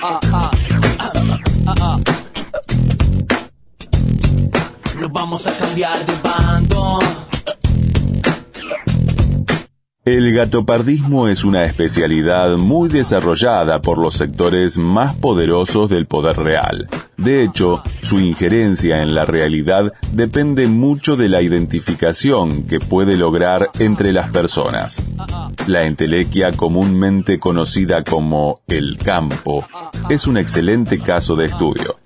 [0.08, 0.52] Ah, ah,
[1.68, 1.98] ah,
[5.16, 7.00] vamos a cambiar de bando.
[10.04, 16.88] El gatopardismo es una especialidad muy desarrollada por los sectores más poderosos del poder real.
[17.18, 23.70] De hecho, su injerencia en la realidad depende mucho de la identificación que puede lograr
[23.80, 25.02] entre las personas.
[25.66, 29.66] La entelequia comúnmente conocida como el campo
[30.10, 32.05] es un excelente caso de estudio.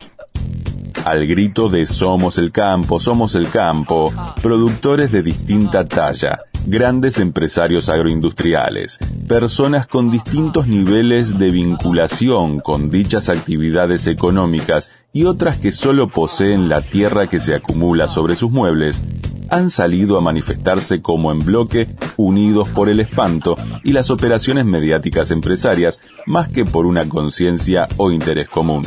[1.05, 7.89] Al grito de Somos el campo, somos el campo, productores de distinta talla, grandes empresarios
[7.89, 16.09] agroindustriales, personas con distintos niveles de vinculación con dichas actividades económicas y otras que solo
[16.09, 19.03] poseen la tierra que se acumula sobre sus muebles,
[19.49, 25.31] han salido a manifestarse como en bloque, unidos por el espanto y las operaciones mediáticas
[25.31, 28.83] empresarias, más que por una conciencia o interés común.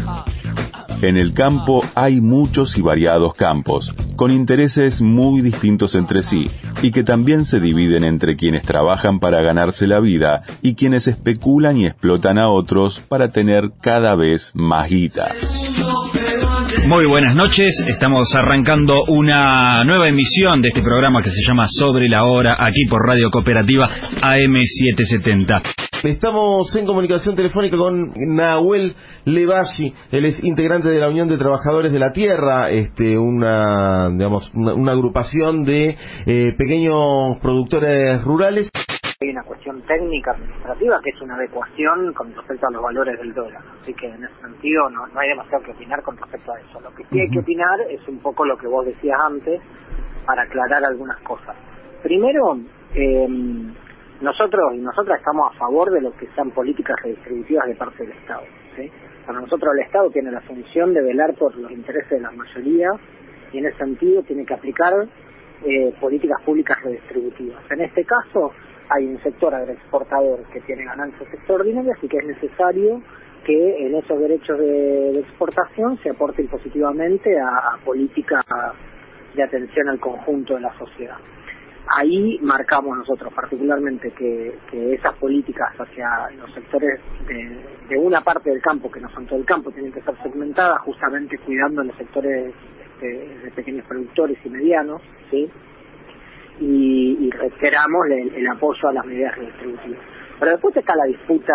[1.02, 6.46] En el campo hay muchos y variados campos, con intereses muy distintos entre sí,
[6.80, 11.76] y que también se dividen entre quienes trabajan para ganarse la vida y quienes especulan
[11.76, 15.34] y explotan a otros para tener cada vez más guita.
[16.86, 22.08] Muy buenas noches, estamos arrancando una nueva emisión de este programa que se llama Sobre
[22.08, 25.82] la Hora, aquí por Radio Cooperativa AM770.
[26.04, 31.92] Estamos en comunicación telefónica con Nahuel Levashi, él es integrante de la Unión de Trabajadores
[31.92, 38.68] de la Tierra, este, una, digamos, una, una agrupación de eh, pequeños productores rurales.
[39.20, 43.32] Hay una cuestión técnica administrativa que es una adecuación con respecto a los valores del
[43.32, 43.62] dólar.
[43.80, 46.80] Así que en ese sentido no, no hay demasiado que opinar con respecto a eso.
[46.80, 49.60] Lo que sí hay que opinar es un poco lo que vos decías antes
[50.26, 51.54] para aclarar algunas cosas.
[52.02, 52.58] Primero,
[52.96, 53.28] eh,
[54.22, 58.12] nosotros y nosotras estamos a favor de lo que sean políticas redistributivas de parte del
[58.12, 58.42] Estado.
[59.26, 62.92] Para nosotros el Estado tiene la función de velar por los intereses de las mayorías
[63.52, 64.92] y en ese sentido tiene que aplicar
[65.64, 67.62] eh, políticas públicas redistributivas.
[67.70, 68.52] En este caso
[68.88, 73.02] hay un sector agroexportador que tiene ganancias extraordinarias y que es necesario
[73.44, 78.44] que en esos derechos de, de exportación se aporten positivamente a, a políticas
[79.35, 81.16] de atención al conjunto de la sociedad
[81.94, 84.59] ahí marcamos nosotros particularmente que,
[84.94, 89.38] esas políticas hacia los sectores de, de, una parte del campo, que no son todo
[89.38, 93.07] el campo, tienen que ser segmentadas justamente cuidando los sectores este,
[93.44, 95.50] de pequeños productores y medianos, ¿sí?
[96.61, 100.00] Y, y reiteramos el, el, apoyo a las medidas redistributivas.
[100.38, 101.55] Pero después está la disputa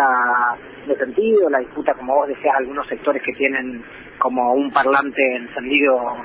[0.86, 3.82] de sentido, la disputa, como vos decías, algunos sectores que tienen
[4.18, 6.16] como un parlante encendido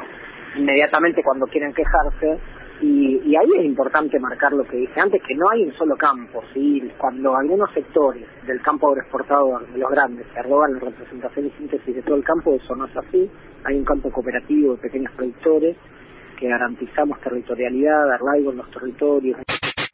[0.56, 2.39] inmediatamente cuando quieren quejarse,
[2.81, 5.95] y, y, ahí es importante marcar lo que dije antes, que no hay un solo
[5.95, 6.81] campo, ¿sí?
[6.97, 11.95] Cuando algunos sectores del campo agroexportador, de los grandes, se roban la representación y síntesis
[11.95, 13.29] de todo el campo, eso no es así.
[13.65, 15.77] Hay un campo cooperativo de pequeños productores
[16.38, 19.39] que garantizamos territorialidad, arraigo en los territorios.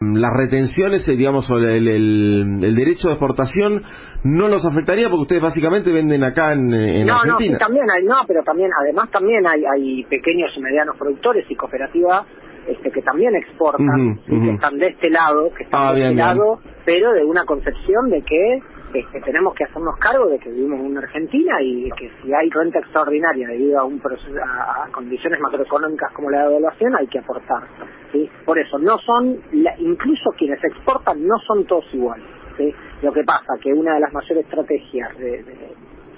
[0.02, 3.84] Las retenciones, eh, digamos, el, el, el, derecho de exportación
[4.24, 7.58] no los afectaría porque ustedes básicamente venden acá en, en no, Argentina.
[7.60, 11.56] No, también hay, no, pero también, además también hay, hay pequeños y medianos productores y
[11.56, 12.26] cooperativas
[12.70, 14.44] este, que también exportan, uh -huh, uh -huh.
[14.44, 16.38] que están de este lado, que están ah, de bien, este bien.
[16.38, 18.60] lado, pero de una concepción de que
[18.94, 22.50] este, tenemos que hacernos cargo de que vivimos en una Argentina y que si hay
[22.50, 27.20] renta extraordinaria debido a, un proceso, a, a condiciones macroeconómicas como la devaluación hay que
[27.20, 27.64] aportar.
[28.12, 28.30] ¿sí?
[28.46, 32.26] Por eso, no son, la, incluso quienes exportan no son todos iguales.
[32.58, 32.74] ¿sí?
[33.04, 35.74] Lo que pasa que una de las mayores estrategias de, de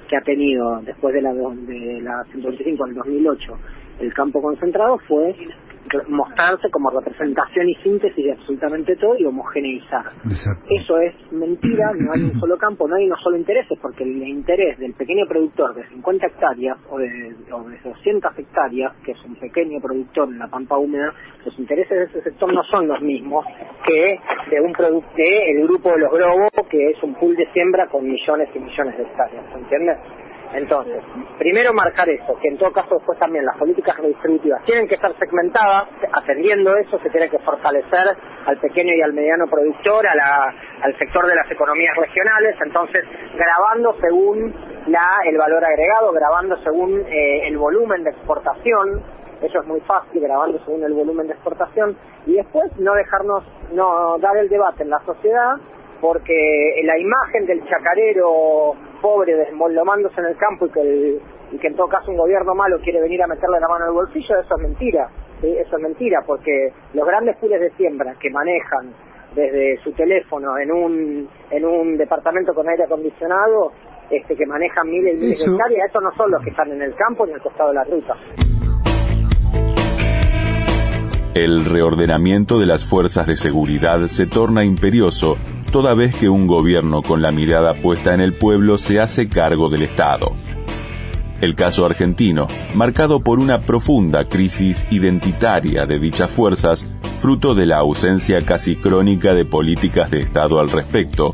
[0.08, 3.54] que ha tenido después de la, de la 125 en 2008
[4.02, 5.36] el campo concentrado fue
[6.08, 10.06] mostrarse como representación y síntesis de absolutamente todo y homogeneizar.
[10.70, 14.28] Eso es mentira, no hay un solo campo, no hay unos solo intereses, porque el
[14.28, 19.26] interés del pequeño productor de 50 hectáreas o de, o de 200 hectáreas, que es
[19.26, 21.14] un pequeño productor en la pampa húmeda,
[21.46, 23.46] los intereses de ese sector no son los mismos
[23.86, 24.20] que
[24.50, 28.04] de un producto, el grupo de los Grobos, que es un pool de siembra con
[28.04, 29.98] millones y millones de hectáreas, ¿entiendes?
[30.54, 31.02] Entonces,
[31.38, 35.18] primero marcar eso, que en todo caso después también las políticas redistributivas tienen que estar
[35.18, 40.54] segmentadas, atendiendo eso se tiene que fortalecer al pequeño y al mediano productor, a la,
[40.82, 43.04] al sector de las economías regionales, entonces
[43.36, 44.54] grabando según
[44.88, 49.02] la, el valor agregado, grabando según eh, el volumen de exportación,
[49.42, 54.18] eso es muy fácil, grabando según el volumen de exportación, y después no dejarnos, no
[54.20, 55.56] dar el debate en la sociedad,
[56.02, 56.34] porque
[56.84, 61.20] la imagen del chacarero pobre desmolomándose en el campo y que,
[61.52, 63.90] y que en todo caso un gobierno malo quiere venir a meterle la mano en
[63.90, 65.10] el bolsillo, eso es mentira.
[65.42, 68.94] Eso es mentira, porque los grandes pules de siembra que manejan
[69.34, 73.72] desde su teléfono en un, en un departamento con aire acondicionado,
[74.12, 76.82] este, que manejan miles y miles de hectáreas, estos no son los que están en
[76.82, 78.14] el campo ni al costado de la ruta.
[81.34, 85.38] El reordenamiento de las fuerzas de seguridad se torna imperioso
[85.72, 89.70] toda vez que un gobierno con la mirada puesta en el pueblo se hace cargo
[89.70, 90.34] del Estado.
[91.40, 96.86] El caso argentino, marcado por una profunda crisis identitaria de dichas fuerzas,
[97.22, 101.34] fruto de la ausencia casi crónica de políticas de Estado al respecto,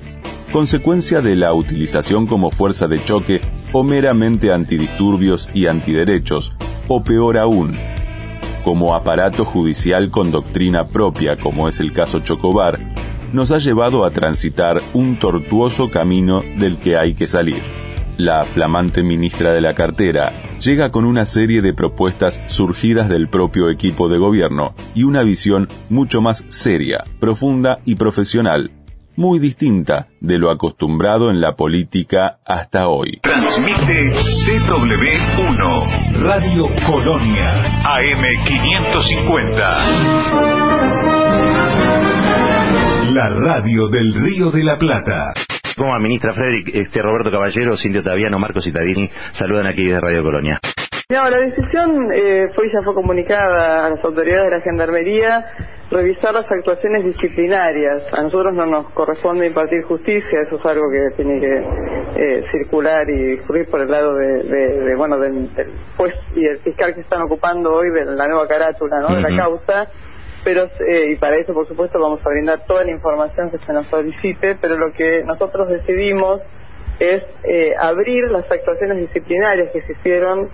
[0.51, 3.41] consecuencia de la utilización como fuerza de choque
[3.73, 6.53] o meramente antidisturbios y antiderechos,
[6.87, 7.75] o peor aún,
[8.67, 12.77] como aparato judicial con doctrina propia como es el caso Chocobar,
[13.31, 17.61] nos ha llevado a transitar un tortuoso camino del que hay que salir.
[18.17, 23.69] La flamante ministra de la cartera llega con una serie de propuestas surgidas del propio
[23.69, 28.71] equipo de gobierno y una visión mucho más seria, profunda y profesional,
[29.17, 33.19] muy distinta de lo acostumbrado en la política hasta hoy.
[33.21, 34.13] Transmite
[34.45, 40.77] CW1 Radio Colonia AM550
[43.17, 45.33] la radio del Río de la Plata.
[45.75, 50.59] Como administra Frederick, este Roberto Caballero, Cindy Otaviano, Marcos Citadini, saludan aquí de Radio Colonia.
[51.09, 55.45] No, la decisión eh, fue ya fue comunicada a las autoridades de la Gendarmería
[55.89, 58.03] revisar las actuaciones disciplinarias.
[58.13, 61.63] A nosotros no nos corresponde impartir justicia, eso es algo que tiene que
[62.15, 65.49] eh, circular y discurrir por el lado de, bueno del,
[65.95, 69.15] juez y el fiscal que están ocupando hoy de la nueva carátula ¿no?
[69.15, 69.89] de la causa
[70.43, 73.73] pero eh, y para eso por supuesto vamos a brindar toda la información que se
[73.73, 76.41] nos solicite, pero lo que nosotros decidimos
[76.99, 80.49] es eh, abrir las actuaciones disciplinarias que se hicieron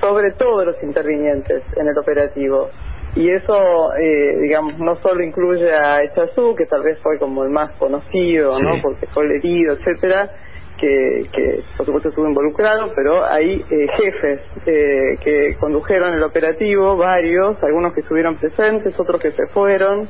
[0.00, 2.70] sobre todos los intervinientes en el operativo.
[3.14, 7.50] Y eso, eh, digamos, no solo incluye a Echazú, que tal vez fue como el
[7.50, 8.80] más conocido, ¿no?
[8.80, 10.30] Porque fue el herido, etcétera,
[10.78, 17.62] que, por supuesto estuvo involucrado, pero hay eh, jefes eh, que condujeron el operativo, varios,
[17.62, 20.08] algunos que estuvieron presentes, otros que se fueron,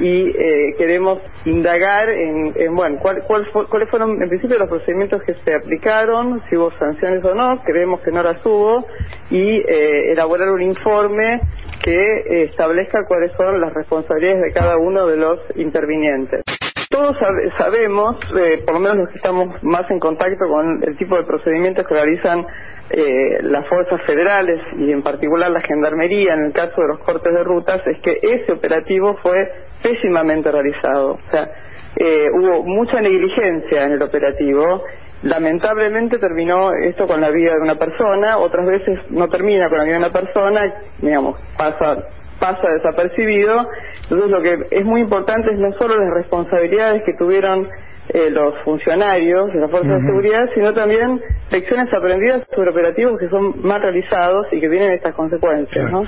[0.00, 3.22] y eh, queremos indagar en, bueno, cuál,
[3.68, 8.00] cuáles fueron en principio los procedimientos que se aplicaron, si hubo sanciones o no, creemos
[8.00, 8.86] que no las hubo,
[9.30, 11.40] y elaborar un informe
[11.82, 16.42] que establezca cuáles son las responsabilidades de cada uno de los intervinientes.
[16.90, 17.18] Todos
[17.58, 21.24] sabemos, eh, por lo menos los que estamos más en contacto con el tipo de
[21.24, 22.46] procedimientos que realizan
[22.88, 27.30] eh, las fuerzas federales y en particular la gendarmería en el caso de los cortes
[27.30, 29.36] de rutas, es que ese operativo fue
[29.82, 31.12] pésimamente realizado.
[31.14, 31.48] O sea,
[31.96, 34.84] eh, hubo mucha negligencia en el operativo.
[35.22, 39.84] Lamentablemente terminó esto con la vida de una persona, otras veces no termina con la
[39.84, 42.04] vida de una persona, digamos, pasa
[42.38, 43.66] pasa desapercibido.
[44.02, 47.66] Entonces lo que es muy importante es no solo las responsabilidades que tuvieron
[48.10, 51.20] eh, los funcionarios de las fuerzas de seguridad, sino también
[51.50, 55.90] lecciones aprendidas sobre operativos que son mal realizados y que tienen estas consecuencias.
[55.90, 56.04] ¿no?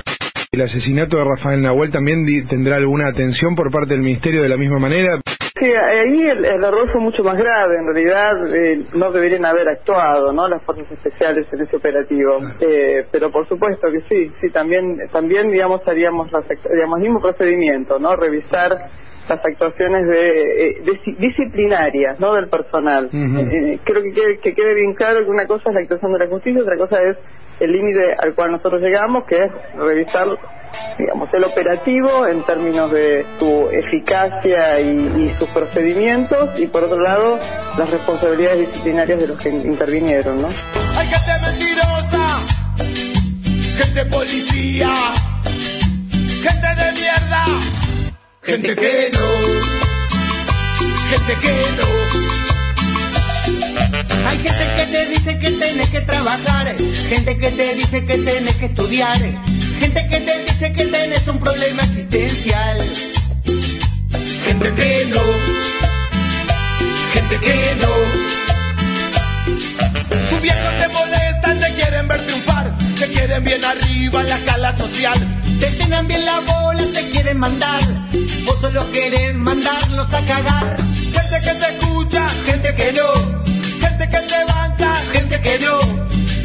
[0.53, 4.57] ¿El asesinato de Rafael Nahuel también tendrá alguna atención por parte del Ministerio de la
[4.57, 5.21] misma manera?
[5.39, 7.79] Sí, ahí el, error fue mucho más grave.
[7.79, 10.49] En realidad eh, no deberían haber actuado, ¿no?
[10.49, 12.41] Las fuerzas especiales en ese operativo.
[12.59, 18.01] Eh, pero por supuesto que sí, sí, también, también digamos haríamos las, digamos mismo procedimiento,
[18.01, 18.17] ¿no?
[18.17, 18.73] Revisar
[19.29, 20.83] las actuaciones de, eh,
[21.17, 22.35] disciplinarias, ¿no?
[22.35, 23.09] Del personal.
[23.09, 26.61] creo que que quede bien claro que una cosa es la actuación de la justicia,
[26.61, 27.17] otra cosa es
[27.61, 30.29] el límite al cual nosotros llegamos, que es revisar
[30.99, 37.39] digamos, el operativo en términos de su eficacia y, sus procedimientos y por otro lado
[37.79, 40.49] las responsabilidades disciplinarias de los que intervinieron, ¿no?
[40.49, 42.41] Hay gente mentirosa,
[43.79, 44.93] gente policía,
[46.43, 47.45] gente de mierda,
[48.43, 49.21] gente que no,
[51.11, 51.51] gente que
[51.81, 52.40] no.
[54.27, 56.77] Hay gente que te dice que tienes que trabajar,
[57.09, 59.19] gente que te dice que tienes que estudiar,
[59.81, 62.79] gente que te dice que tienes un problema existencial.
[64.45, 65.23] Gente que no,
[67.13, 67.89] gente que no.
[70.29, 74.77] Tus viejos te molestan, te quieren ver triunfar, te quieren bien arriba en la escala
[74.77, 75.19] social.
[75.61, 77.81] Te llenan bien la bola, te quieren mandar,
[78.45, 80.77] vos solo querés mandarlos a cagar.
[80.93, 83.13] Gente que te escucha, gente que no,
[84.01, 85.79] gente que te banca, gente que no,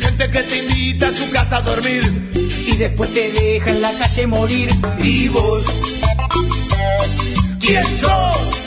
[0.02, 2.04] gente que te invita a su casa a dormir
[2.36, 4.70] y después te deja en la calle morir.
[5.00, 5.64] ¿Y vos?
[7.60, 8.66] ¿Quién sos?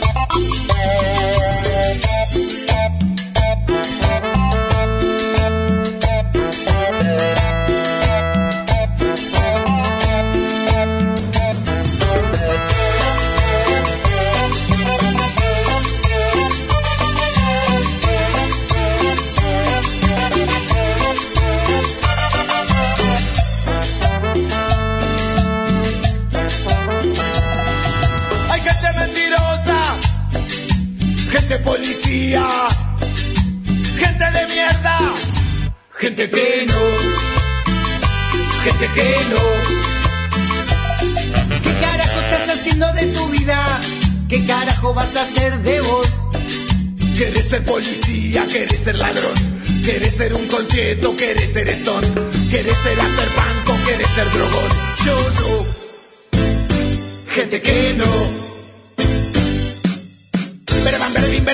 [36.18, 36.74] Gente que no,
[38.64, 39.42] gente que no.
[41.62, 43.80] ¿Qué carajo estás haciendo de tu vida?
[44.28, 46.08] ¿Qué carajo vas a hacer de vos?
[47.16, 49.34] Querés ser policía, querés ser ladrón,
[49.84, 52.08] querés ser un concheto, querés ser stone,
[52.50, 54.70] querés ser hacer banco, querés ser drogón.
[55.04, 55.64] Yo no.
[57.32, 58.48] Gente que no.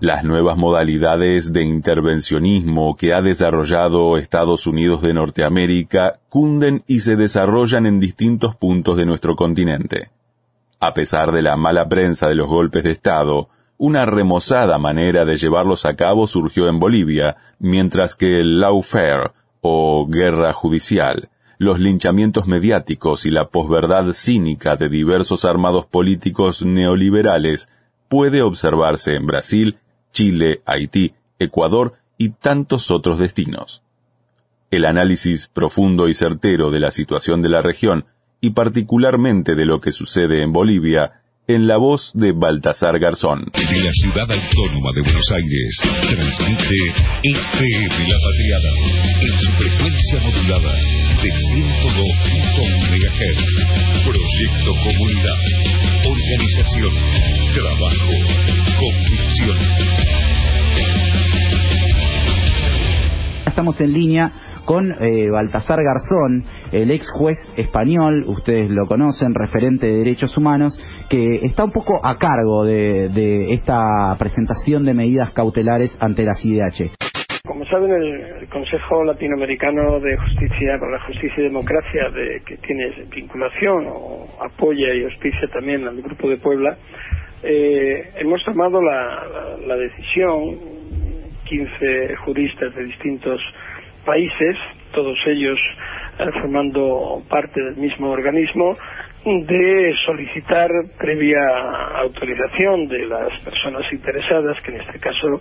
[0.00, 7.16] Las nuevas modalidades de intervencionismo que ha desarrollado Estados Unidos de Norteamérica cunden y se
[7.16, 10.08] desarrollan en distintos puntos de nuestro continente.
[10.80, 15.36] A pesar de la mala prensa de los golpes de Estado, una remozada manera de
[15.36, 22.46] llevarlos a cabo surgió en Bolivia, mientras que el lawfare, o guerra judicial, los linchamientos
[22.46, 27.68] mediáticos y la posverdad cínica de diversos armados políticos neoliberales
[28.08, 29.78] puede observarse en Brasil,
[30.12, 33.82] Chile, Haití, Ecuador y tantos otros destinos.
[34.70, 38.04] El análisis profundo y certero de la situación de la región
[38.40, 43.44] y particularmente de lo que sucede en Bolivia en la voz de Baltasar Garzón.
[43.52, 46.74] De la ciudad autónoma de Buenos Aires, transmite
[47.22, 48.70] FM La Patriada
[49.20, 50.72] en su frecuencia modulada
[51.22, 53.40] de 102.1 MHz.
[54.04, 55.38] Proyecto Comunidad.
[56.06, 56.92] Organización.
[57.52, 58.14] Trabajo.
[58.80, 59.58] Convicción.
[63.46, 64.32] Estamos en línea
[64.64, 70.74] con eh, Baltasar Garzón, el ex juez español, ustedes lo conocen, referente de derechos humanos,
[71.08, 76.92] que está un poco a cargo de, esta presentación de medidas cautelares ante la CIDH.
[77.46, 82.90] Como saben, el, Consejo Latinoamericano de Justicia para la Justicia y Democracia, de, que tiene
[83.10, 86.76] vinculación o apoya y auspicia también al Grupo de Puebla,
[87.42, 90.58] eh, hemos tomado la, la, la decisión,
[91.44, 93.40] 15 juristas de distintos
[94.04, 94.56] países,
[94.92, 95.60] todos ellos
[96.18, 98.76] eh, formando parte del mismo organismo,
[99.24, 101.40] de solicitar previa
[101.96, 105.40] autorización de las personas interesadas, que en este caso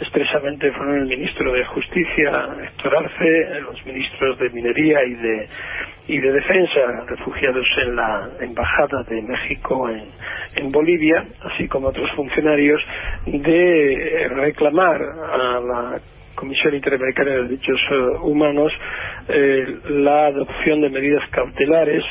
[0.00, 5.48] expresamente fueron el ministro de Justicia, Héctor Arce, los ministros de Minería y de,
[6.06, 10.04] y de Defensa, refugiados en la Embajada de México en,
[10.54, 12.80] en Bolivia, así como otros funcionarios,
[13.26, 16.00] de reclamar a la
[16.36, 18.72] Comisión Interamericana de Derechos eh, Humanos
[19.28, 22.04] eh, la adopción de medidas cautelares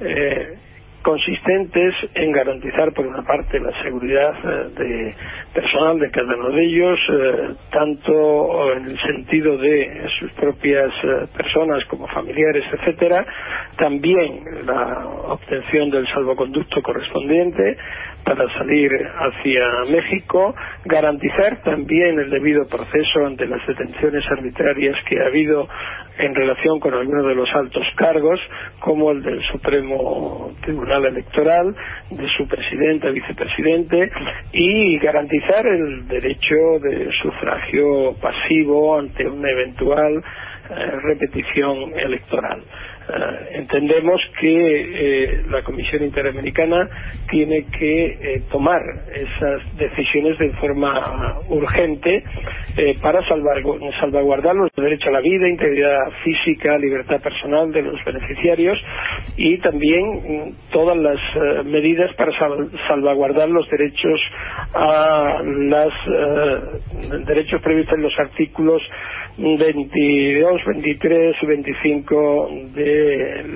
[0.00, 0.58] eh,
[1.02, 4.34] consistentes en garantizar, por una parte, la seguridad
[4.76, 5.14] de
[5.54, 7.00] personal de cada uno de ellos,
[7.70, 10.90] tanto en el sentido de sus propias
[11.36, 13.24] personas como familiares, etcétera,
[13.76, 17.76] también la obtención del salvoconducto correspondiente
[18.26, 20.52] para salir hacia México,
[20.84, 25.68] garantizar también el debido proceso ante las detenciones arbitrarias que ha habido
[26.18, 28.40] en relación con algunos de los altos cargos,
[28.80, 31.72] como el del Supremo Tribunal Electoral,
[32.10, 34.10] de su presidente, vicepresidente,
[34.50, 40.16] y garantizar el derecho de sufragio pasivo ante una eventual
[40.68, 42.60] eh, repetición electoral.
[43.08, 46.88] Eh, entendemos que eh, la Comisión Interamericana
[47.30, 48.82] tiene que eh, tomar
[49.14, 52.24] esas decisiones de forma urgente
[53.00, 58.78] para salvaguardar los derechos a la vida, integridad física, libertad personal de los beneficiarios
[59.36, 61.20] y también mm, todas las
[61.64, 62.32] medidas para
[62.86, 64.20] salvaguardar los derechos
[64.74, 65.92] a los
[67.26, 68.82] derechos previstos en los artículos
[69.38, 72.95] 22, 23 y 25 de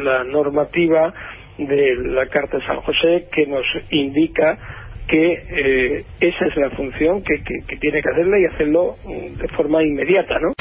[0.02, 1.12] la normativa
[1.58, 4.58] de la Carta de San José que nos indica
[5.06, 9.48] que eh, esa es la función que, que, tiene que hacerla y hacerlo mm, de
[9.48, 10.52] forma inmediata, ¿no?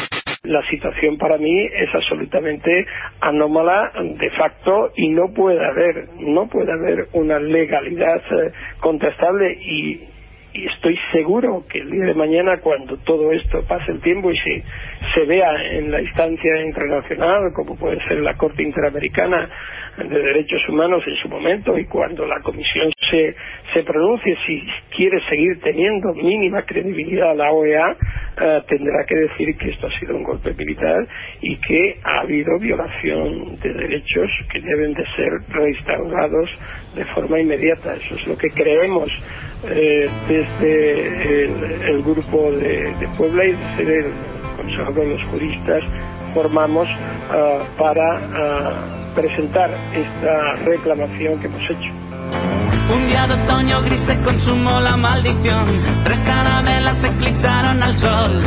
[0.43, 2.85] La situación para mí es absolutamente
[3.19, 10.07] anómala de facto y no puede haber no puede haber una legalidad eh, contestable y
[10.53, 14.35] y estoy seguro que el día de mañana cuando todo esto pase el tiempo y
[14.37, 14.63] se,
[15.13, 19.49] se vea en la instancia internacional como puede ser la Corte Interamericana
[19.97, 23.35] de Derechos Humanos en su momento y cuando la Comisión se,
[23.73, 24.63] se pronuncie si
[24.95, 27.95] quiere seguir teniendo mínima credibilidad a la OEA
[28.41, 31.07] eh, tendrá que decir que esto ha sido un golpe militar
[31.41, 36.49] y que ha habido violación de derechos que deben de ser reinstaurados
[36.95, 37.95] de forma inmediata.
[37.95, 39.11] Eso es lo que creemos
[39.63, 44.13] eh, desde el, grupo de, Puebla y desde el
[44.55, 45.83] Consejo de los Juristas
[46.33, 46.87] formamos
[47.31, 48.71] ah, para ah,
[49.15, 51.91] presentar esta reclamación que hemos hecho.
[52.93, 55.65] Un día de otoño gris se consumó la maldición.
[56.03, 58.41] Tres carabelas eclipsaron al sol.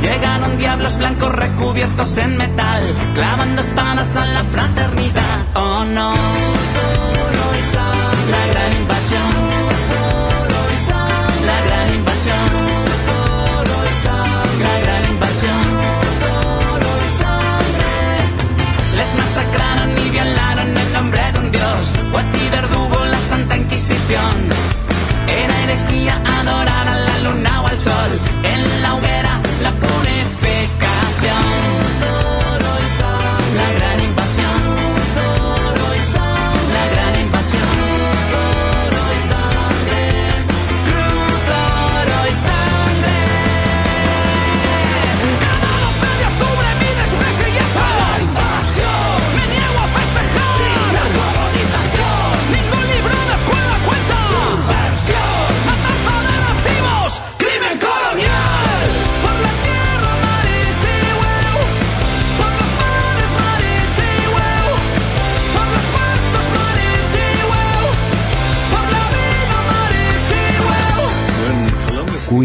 [0.00, 2.82] Llegaron diablos blancos recubiertos en metal,
[3.14, 5.38] clavando espadas a la fraternidad.
[5.54, 6.12] Oh no,
[8.30, 9.89] la gran invasión.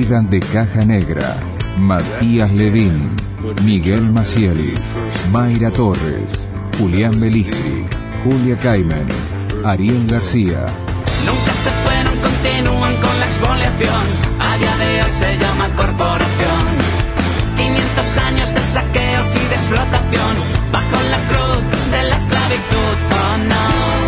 [0.05, 1.35] De Caja Negra.
[1.79, 3.09] Matías Levín,
[3.63, 4.55] Miguel Maciel,
[5.31, 6.47] Mayra Torres,
[6.77, 7.87] Julián Belistri,
[8.23, 9.07] Julia Caimen,
[9.65, 10.67] Ariel García.
[11.25, 14.03] Nunca se fueron, continúan con la exfoliación.
[14.39, 16.63] A día de hoy se llama corporación.
[17.57, 20.35] 500 años de saqueos y de explotación.
[20.71, 22.97] Bajo la cruz de la esclavitud.
[23.09, 24.04] Oh no.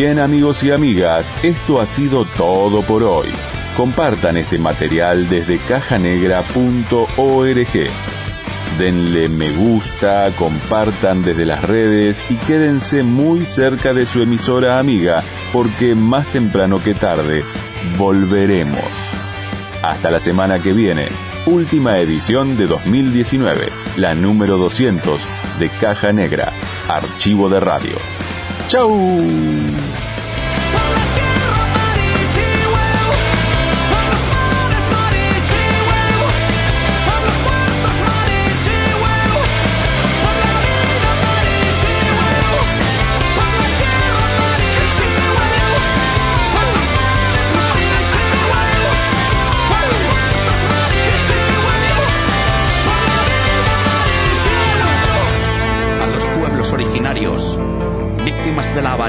[0.00, 3.30] Bien amigos y amigas, esto ha sido todo por hoy.
[3.76, 6.46] Compartan este material desde cajanegra.org.
[8.78, 15.24] Denle me gusta, compartan desde las redes y quédense muy cerca de su emisora amiga
[15.52, 17.42] porque más temprano que tarde
[17.96, 18.78] volveremos.
[19.82, 21.08] Hasta la semana que viene,
[21.44, 25.20] última edición de 2019, la número 200
[25.58, 26.52] de Caja Negra,
[26.86, 28.17] archivo de radio.
[28.68, 28.92] ¡Chau!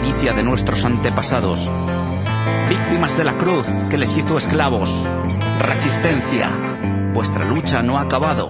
[0.10, 1.70] De nuestros antepasados,
[2.68, 4.92] víctimas de la cruz que les hizo esclavos.
[5.60, 6.50] Resistencia,
[7.14, 8.50] vuestra lucha no ha acabado.